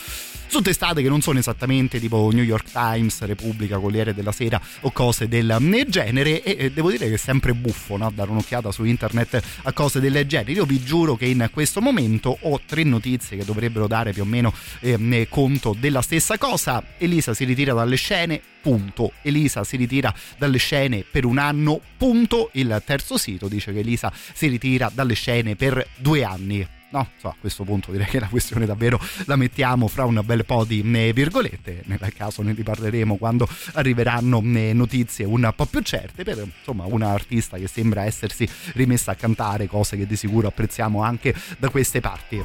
[0.48, 4.92] su testate che non sono esattamente tipo New York Times, Repubblica, Corriere della Sera o
[4.92, 5.56] cose del
[5.88, 8.12] genere e devo dire che è sempre buffo no?
[8.14, 10.54] dare un'occhiata su internet a cose del genere.
[10.54, 12.97] Io vi giuro che in questo momento ho tre notizie
[13.36, 16.84] che dovrebbero dare più o meno eh, conto della stessa cosa.
[16.98, 19.14] Elisa si ritira dalle scene, punto.
[19.22, 22.50] Elisa si ritira dalle scene per un anno, punto.
[22.54, 26.77] Il terzo sito dice che Elisa si ritira dalle scene per due anni.
[26.98, 30.46] No, so, a questo punto direi che la questione davvero la mettiamo fra un bel
[30.46, 35.82] po' di eh, virgolette, nel caso ne riparleremo quando arriveranno eh, notizie un po' più
[35.82, 40.48] certe per insomma una artista che sembra essersi rimessa a cantare, cose che di sicuro
[40.48, 42.44] apprezziamo anche da queste parti.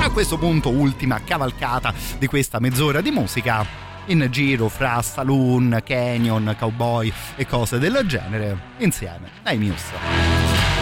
[0.00, 3.64] A questo punto ultima cavalcata di questa mezz'ora di musica
[4.06, 10.79] in giro fra saloon, canyon, cowboy e cose del genere insieme ai Muse.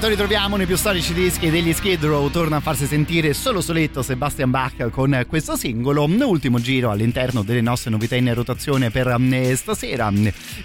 [0.00, 2.30] Signore che ogni tanto ritroviamo nei più storici dischi degli Skid Row.
[2.30, 6.04] Torna a farsi sentire solo soletto Sebastian Bach con questo singolo.
[6.04, 10.10] Ultimo giro all'interno delle nostre novità in rotazione per eh, stasera.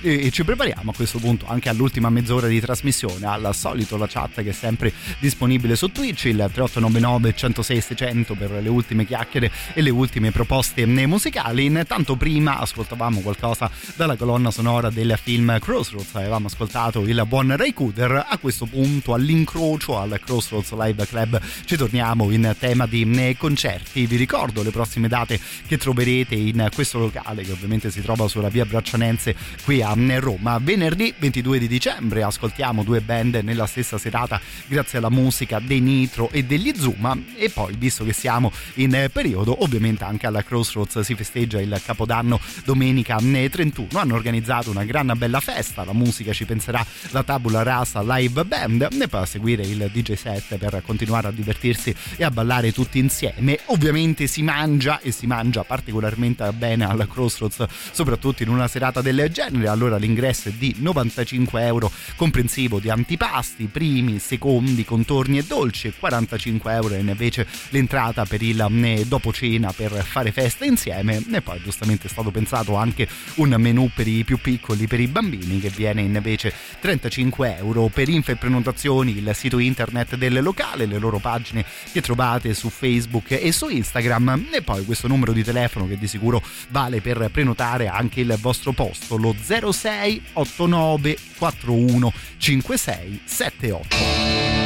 [0.01, 4.41] E ci prepariamo a questo punto anche all'ultima mezz'ora di trasmissione al solito la chat
[4.41, 9.81] che è sempre disponibile su Twitch il 3899 106 600 per le ultime chiacchiere e
[9.81, 11.65] le ultime proposte eh, musicali.
[11.65, 16.15] Intanto prima ascoltavamo qualcosa dalla colonna sonora del film Crossroads.
[16.15, 18.25] Avevamo ascoltato il buon Ray Cooder.
[18.29, 21.41] A questo punto all'incrocio al Crossroads Live Club.
[21.65, 24.05] Ci torniamo in tema di eh, concerti.
[24.05, 28.49] Vi ricordo le prossime date che troverete in questo locale che ovviamente si trova sulla
[28.49, 30.59] via Braccianense qui a eh, Roma.
[30.59, 36.29] Venerdì 22 di dicembre ascoltiamo due band nella stessa serata grazie alla musica dei Nitro
[36.29, 37.17] e degli Zuma.
[37.35, 41.81] E poi visto che siamo in eh, periodo ovviamente anche alla Crossroads si festeggia il
[41.83, 47.23] Capodanno domenica eh, 31 hanno organizzato una gran bella festa la musica ci penserà la
[47.23, 52.31] Tabula Rasa Live Band a seguire il DJ set per continuare a divertirsi e a
[52.31, 53.59] ballare tutti insieme.
[53.65, 59.29] Ovviamente si mangia e si mangia particolarmente bene al Crossroads soprattutto in una serata del
[59.31, 59.67] genere.
[59.67, 65.93] Allora l'ingresso è di 95 euro comprensivo di antipasti primi secondi contorni e dolci e
[65.97, 71.23] 45 euro invece l'entrata per il eh, dopo cena per fare festa insieme.
[71.31, 75.07] E poi giustamente è stato pensato anche un menù per i più piccoli per i
[75.07, 77.89] bambini che viene invece 35 euro.
[77.93, 82.69] Per info e prenotazioni il sito internet del locale le loro pagine che trovate su
[82.69, 84.47] Facebook e su Instagram.
[84.51, 88.71] E poi questo numero di telefono che di sicuro vale per prenotare anche il vostro
[88.71, 94.64] posto lo 06 89 41 56 78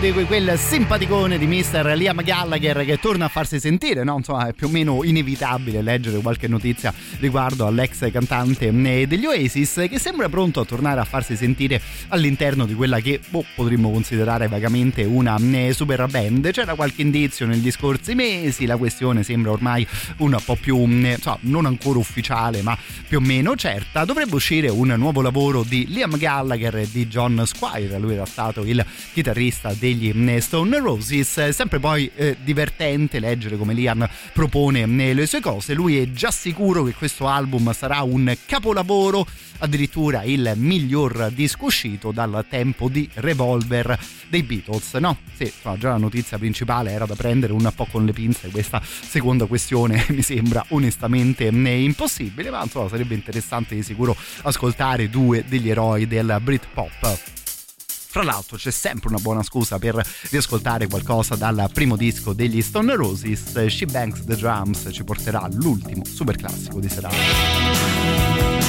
[0.00, 1.92] di quel simpaticone di Mr.
[1.94, 4.16] Liam Gallagher che torna a farsi sentire, no?
[4.16, 9.86] Insomma, è più o meno inevitabile leggere qualche notizia riguardo all'ex cantante eh, degli Oasis
[9.90, 14.48] che sembra pronto a tornare a farsi sentire all'interno di quella che boh, potremmo considerare
[14.48, 16.50] vagamente una eh, super band.
[16.50, 19.86] C'era qualche indizio negli scorsi mesi, la questione sembra ormai
[20.18, 24.06] un po' più, eh, so, non ancora ufficiale, ma più o meno certa.
[24.06, 28.62] Dovrebbe uscire un nuovo lavoro di Liam Gallagher e di John Squire, lui era stato
[28.64, 28.82] il
[29.12, 29.99] chitarrista degli
[30.40, 31.50] Stone Roses.
[31.50, 35.74] Sempre poi eh, divertente leggere come Liam propone le sue cose.
[35.74, 39.26] Lui è già sicuro che questo album sarà un capolavoro,
[39.58, 43.98] addirittura il miglior disco uscito dal tempo di Revolver
[44.28, 44.94] dei Beatles.
[44.94, 48.48] No, sì, insomma, già la notizia principale era da prendere un po' con le pinze.
[48.50, 55.44] Questa seconda questione mi sembra onestamente impossibile, ma insomma sarebbe interessante di sicuro ascoltare due
[55.46, 57.39] degli eroi del Britpop.
[58.10, 62.96] Fra l'altro c'è sempre una buona scusa per riascoltare qualcosa dal primo disco degli Stone
[62.96, 63.66] Roses.
[63.66, 68.59] She Banks the Drums ci porterà all'ultimo super classico di serata.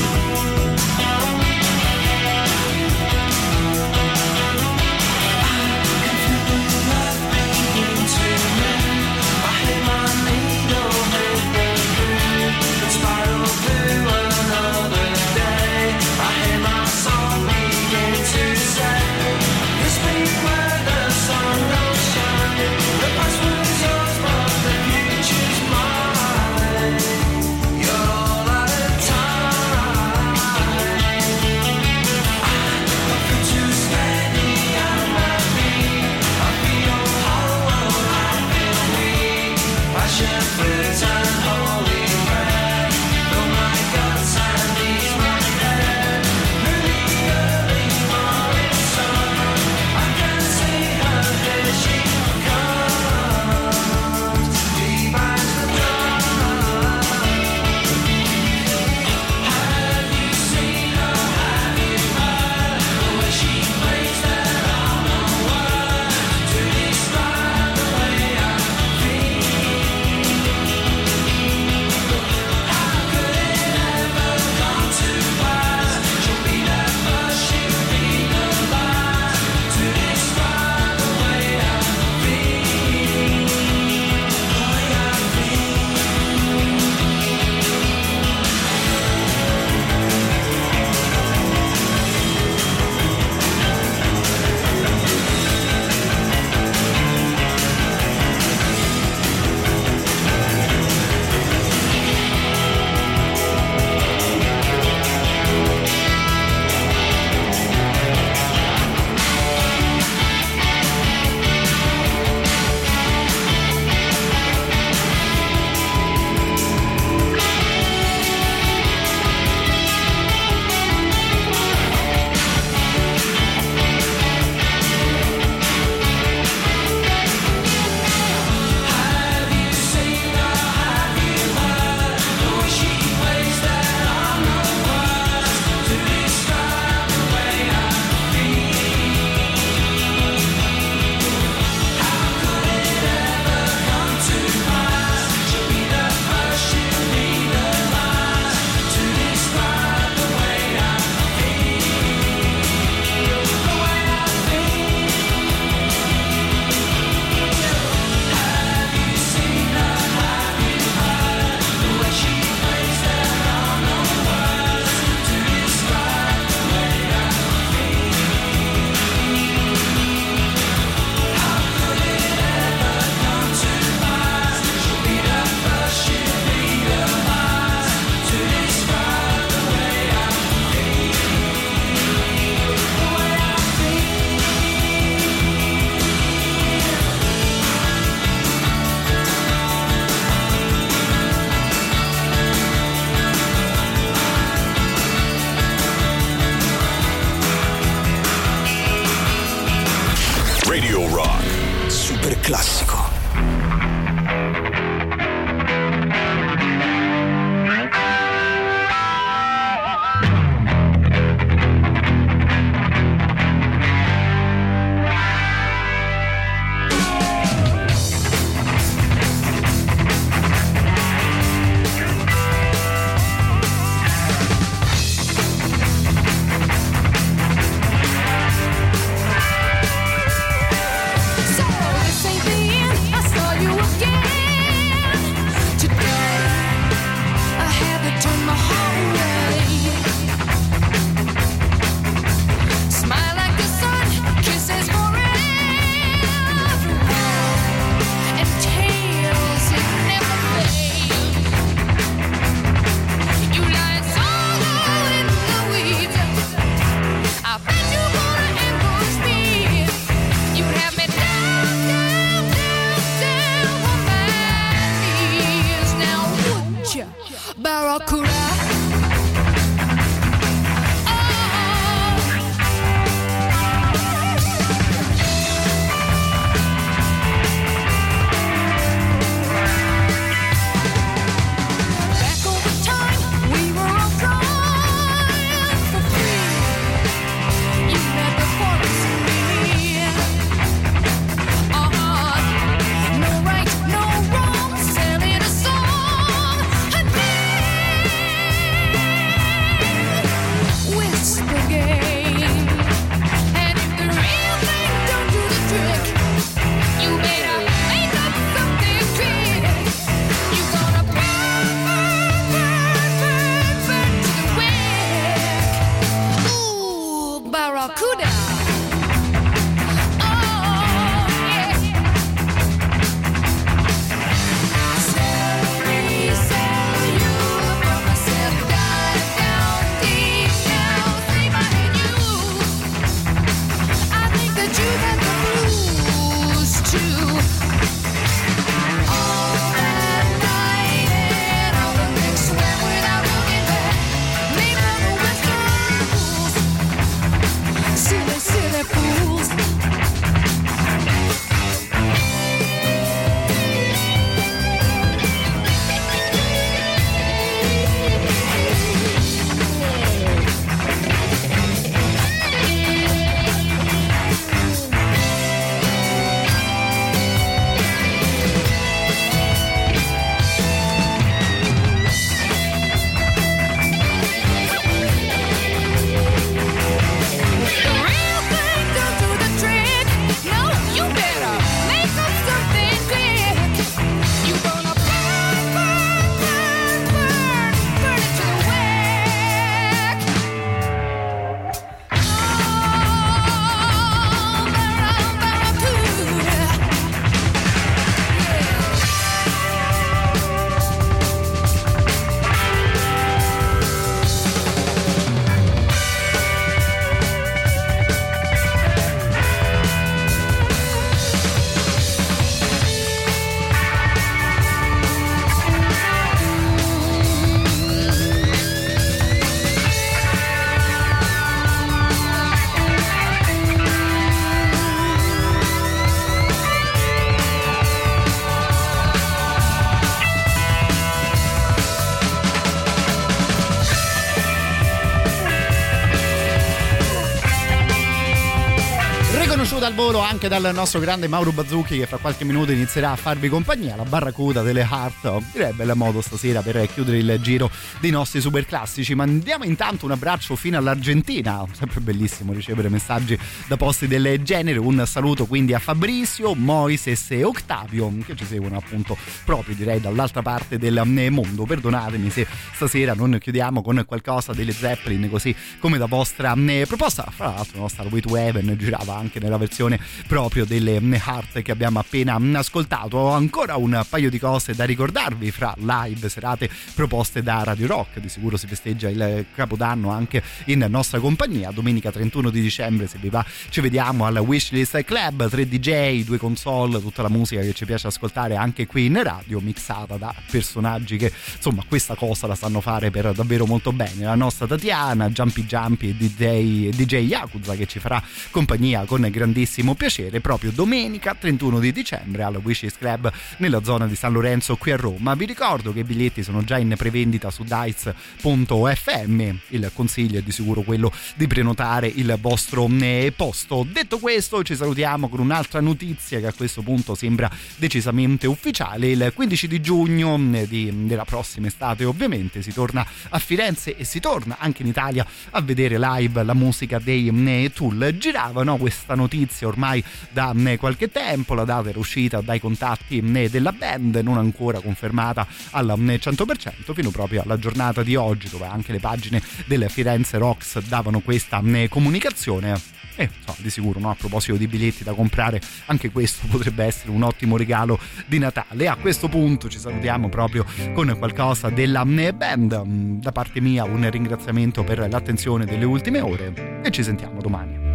[440.43, 444.05] Anche dal nostro grande Mauro Bazzucchi che fra qualche minuto inizierà a farvi compagnia, la
[444.05, 447.69] barracuda delle Heart, direi bel modo stasera per chiudere il giro
[447.99, 449.13] dei nostri super classici.
[449.13, 453.38] Mandiamo intanto un abbraccio fino all'Argentina, sempre bellissimo ricevere messaggi
[453.68, 458.77] da posti del genere, un saluto quindi a Fabrizio, Moises e Octavio che ci seguono
[458.77, 459.15] appunto
[459.45, 461.65] proprio direi dall'altra parte del mondo.
[461.65, 467.27] Perdonatemi se stasera non chiudiamo con qualcosa delle Zeppelin così come da vostra eh, proposta.
[467.30, 469.99] Fra l'altro la nostra Way to Heaven girava anche nella versione
[470.31, 473.17] proprio delle Heart che abbiamo appena ascoltato.
[473.17, 478.19] Ho ancora un paio di cose da ricordarvi fra live serate proposte da Radio Rock.
[478.19, 481.71] Di sicuro si festeggia il Capodanno anche in nostra compagnia.
[481.71, 485.49] Domenica 31 di dicembre, se vi va, ci vediamo al Wishlist Club.
[485.49, 489.59] 3 DJ, due console, tutta la musica che ci piace ascoltare anche qui in radio,
[489.59, 494.23] mixata da personaggi che insomma questa cosa la sanno fare per davvero molto bene.
[494.23, 499.93] La nostra Tatiana, Jumpy Jumpy e DJ, DJ Yakuza che ci farà compagnia con grandissimo
[499.93, 504.91] piacere proprio domenica 31 di dicembre al Wishes Club nella zona di San Lorenzo qui
[504.91, 505.34] a Roma.
[505.35, 509.56] Vi ricordo che i biglietti sono già in prevendita su dice.fm.
[509.69, 513.85] Il consiglio è di sicuro quello di prenotare il vostro eh, posto.
[513.89, 519.11] Detto questo, ci salutiamo con un'altra notizia che a questo punto sembra decisamente ufficiale.
[519.11, 524.03] Il 15 di giugno eh, di, della prossima estate, ovviamente, si torna a Firenze e
[524.03, 528.15] si torna anche in Italia a vedere live la musica dei eh, Tool.
[528.18, 534.15] Giravano questa notizia ormai da qualche tempo, la data era uscita dai contatti della band,
[534.17, 539.41] non ancora confermata al 100%, fino proprio alla giornata di oggi, dove anche le pagine
[539.65, 542.99] del Firenze Rocks davano questa comunicazione.
[543.15, 544.09] E so, di sicuro, no?
[544.09, 548.88] a proposito di biglietti da comprare, anche questo potrebbe essere un ottimo regalo di Natale.
[548.88, 552.83] A questo punto ci salutiamo proprio con qualcosa della band.
[553.19, 557.90] Da parte mia un ringraziamento per l'attenzione delle ultime ore e ci sentiamo domani.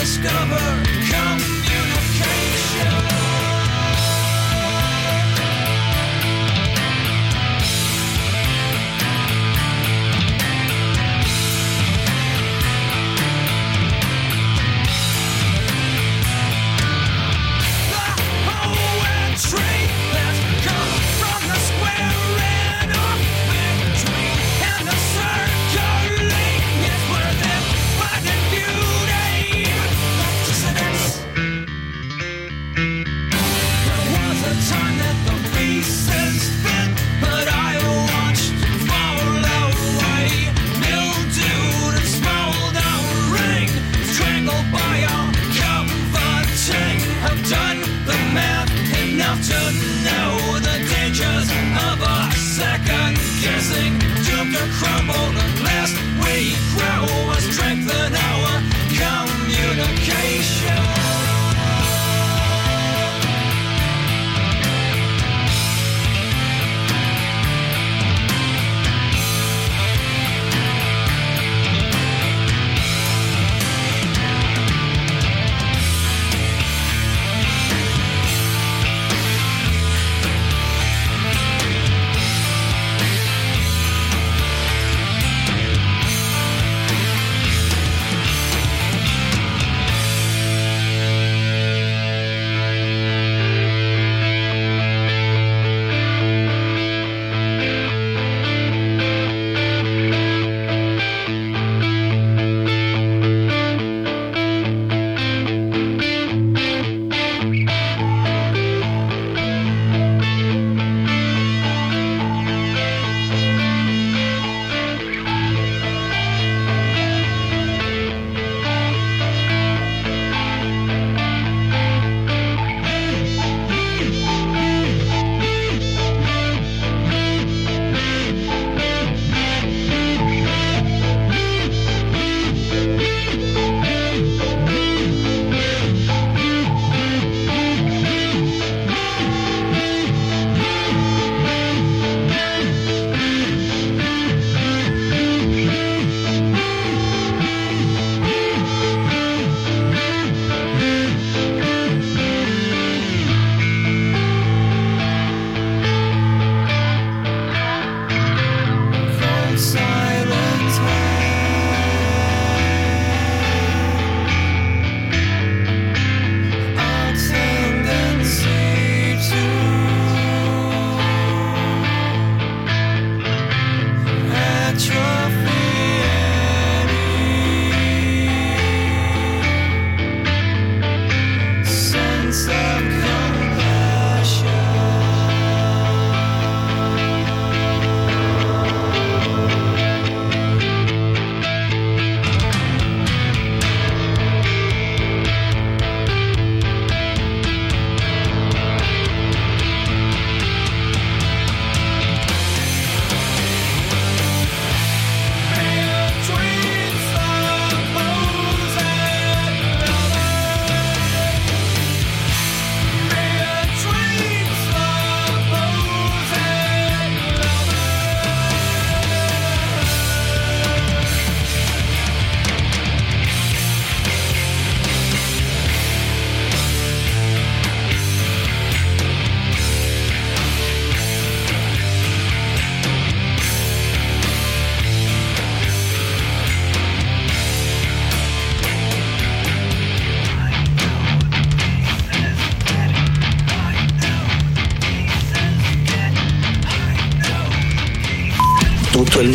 [0.00, 1.29] discover.